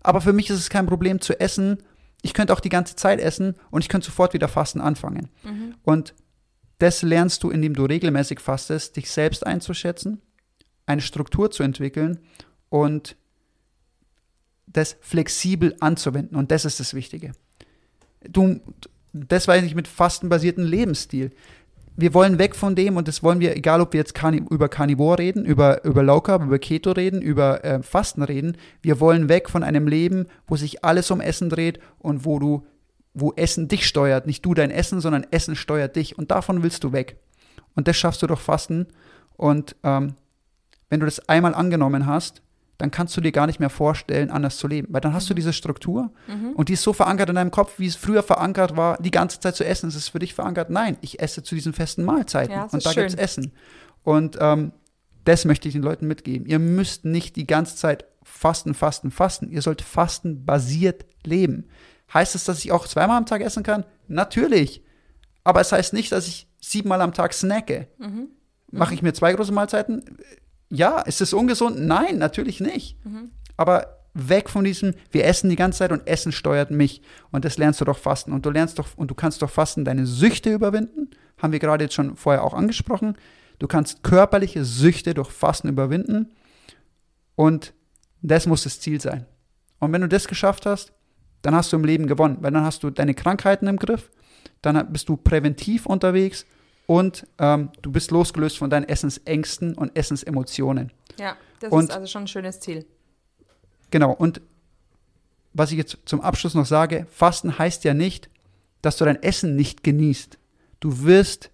[0.00, 1.78] Aber für mich ist es kein Problem zu essen.
[2.22, 5.28] Ich könnte auch die ganze Zeit essen und ich könnte sofort wieder Fasten anfangen.
[5.82, 6.14] Und
[6.78, 10.22] das lernst du, indem du regelmäßig fastest, dich selbst einzuschätzen,
[10.86, 12.20] eine Struktur zu entwickeln
[12.68, 13.16] und
[14.68, 16.36] das flexibel anzuwenden.
[16.36, 17.32] Und das ist das Wichtige.
[18.22, 18.60] Du,
[19.14, 21.30] das war nicht mit fastenbasierten Lebensstil.
[21.96, 24.68] Wir wollen weg von dem und das wollen wir, egal ob wir jetzt Carni über
[24.68, 28.56] Carnivore reden, über, über Low Carb, über Keto reden, über äh, Fasten reden.
[28.82, 32.66] Wir wollen weg von einem Leben, wo sich alles um Essen dreht und wo du,
[33.14, 34.26] wo Essen dich steuert.
[34.26, 36.18] Nicht du dein Essen, sondern Essen steuert dich.
[36.18, 37.16] Und davon willst du weg.
[37.76, 38.88] Und das schaffst du durch Fasten.
[39.36, 40.14] Und ähm,
[40.90, 42.42] wenn du das einmal angenommen hast,
[42.78, 44.88] dann kannst du dir gar nicht mehr vorstellen, anders zu leben.
[44.90, 46.12] Weil dann hast du diese Struktur
[46.54, 49.40] und die ist so verankert in deinem Kopf, wie es früher verankert war, die ganze
[49.40, 49.88] Zeit zu essen.
[49.88, 50.70] Ist es für dich verankert?
[50.70, 53.52] Nein, ich esse zu diesen festen Mahlzeiten Ja, das und da gibt es Essen.
[54.02, 54.72] Und ähm,
[55.24, 56.46] das möchte ich den Leuten mitgeben.
[56.46, 59.50] Ihr müsst nicht die ganze Zeit fasten, fasten, fasten.
[59.50, 61.68] Ihr sollt fastenbasiert leben.
[62.12, 63.84] Heißt es, dass ich auch zweimal am Tag essen kann?
[64.08, 64.82] Natürlich.
[65.44, 67.88] Aber es heißt nicht, dass ich siebenmal am Tag snacke.
[68.70, 70.04] Mache ich mir zwei große Mahlzeiten?
[70.70, 71.78] Ja, ist es ungesund?
[71.80, 72.96] Nein, natürlich nicht.
[73.56, 77.02] Aber weg von diesem, wir essen die ganze Zeit und Essen steuert mich.
[77.30, 78.32] Und das lernst du doch fasten.
[78.32, 81.10] Und du lernst doch, und du kannst doch fasten deine Süchte überwinden.
[81.38, 83.16] Haben wir gerade jetzt schon vorher auch angesprochen.
[83.58, 86.32] Du kannst körperliche Süchte durch Fasten überwinden.
[87.34, 87.74] Und
[88.22, 89.26] das muss das Ziel sein.
[89.80, 90.92] Und wenn du das geschafft hast,
[91.42, 94.10] dann hast du im Leben gewonnen, weil dann hast du deine Krankheiten im Griff,
[94.62, 96.46] dann bist du präventiv unterwegs
[96.86, 100.92] und ähm, du bist losgelöst von deinen Essensängsten und Essensemotionen.
[101.18, 102.84] Ja, das Und- ist also schon ein schönes Ziel.
[103.90, 104.40] Genau, und
[105.52, 108.28] was ich jetzt zum Abschluss noch sage, Fasten heißt ja nicht,
[108.82, 110.36] dass du dein Essen nicht genießt.
[110.80, 111.50] Du wirst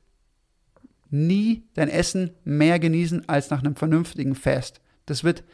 [1.10, 4.80] nie dein Essen mehr genießen als nach einem vernünftigen Fast.
[5.06, 5.44] Das wird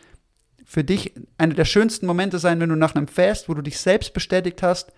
[0.64, 3.78] für dich einer der schönsten Momente sein, wenn du nach einem Fast, wo du dich
[3.78, 4.92] selbst bestätigt hast,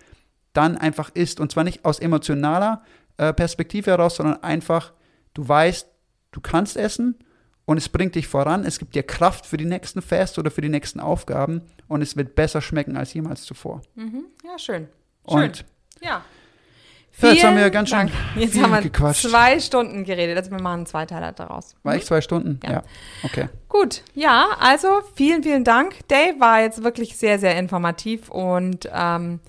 [0.53, 1.39] dann einfach isst.
[1.39, 2.83] Und zwar nicht aus emotionaler
[3.19, 4.93] äh, Perspektive heraus, sondern einfach,
[5.33, 5.87] du weißt,
[6.31, 7.19] du kannst essen
[7.65, 10.61] und es bringt dich voran, es gibt dir Kraft für die nächsten Fast oder für
[10.61, 13.81] die nächsten Aufgaben und es wird besser schmecken als jemals zuvor.
[13.95, 14.23] Mhm.
[14.45, 14.87] Ja, schön.
[15.27, 15.43] Schön.
[15.43, 15.65] Und
[16.01, 16.23] ja.
[17.21, 18.09] Ja, jetzt haben wir ganz schön.
[18.37, 19.27] Jetzt viel haben wir gequatscht.
[19.27, 20.37] zwei Stunden geredet.
[20.37, 21.75] Also wir machen zwei Teile daraus.
[21.83, 22.61] war ich zwei Stunden?
[22.63, 22.71] Ja.
[22.71, 22.83] ja.
[23.23, 23.49] Okay.
[23.67, 26.07] Gut, ja, also vielen, vielen Dank.
[26.07, 29.41] Dave war jetzt wirklich sehr, sehr informativ und ähm,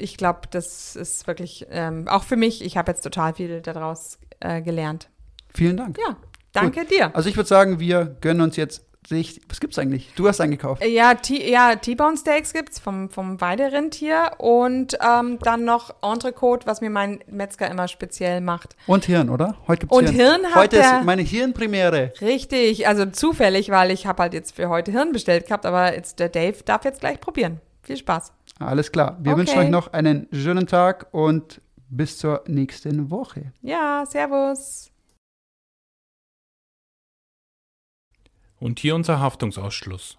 [0.00, 4.18] ich glaube, das ist wirklich ähm, auch für mich, ich habe jetzt total viel daraus
[4.40, 5.08] äh, gelernt.
[5.54, 5.98] Vielen Dank.
[5.98, 6.16] Ja,
[6.52, 7.14] danke dir.
[7.14, 9.40] Also ich würde sagen, wir gönnen uns jetzt sich.
[9.48, 10.12] Was gibt's eigentlich?
[10.14, 10.84] Du hast eingekauft.
[10.84, 16.80] Ja, T ja T-Bone Steaks gibt's vom, vom Weiderind-Tier und ähm, dann noch Entrecote, was
[16.80, 18.76] mir mein Metzger immer speziell macht.
[18.86, 19.56] Und Hirn, oder?
[19.66, 22.12] Heute gibt's Und Hirn hat Heute ist meine Hirnpremiere.
[22.20, 26.18] Richtig, also zufällig, weil ich habe halt jetzt für heute Hirn bestellt gehabt, aber jetzt
[26.18, 27.60] der Dave darf jetzt gleich probieren.
[27.82, 28.32] Viel Spaß.
[28.58, 29.18] Alles klar.
[29.20, 29.40] Wir Okay.
[29.40, 33.52] wünschen euch noch einen schönen Tag und bis zur nächsten Woche.
[33.62, 34.90] Ja, servus.
[38.58, 40.18] Und hier unser Haftungsausschluss.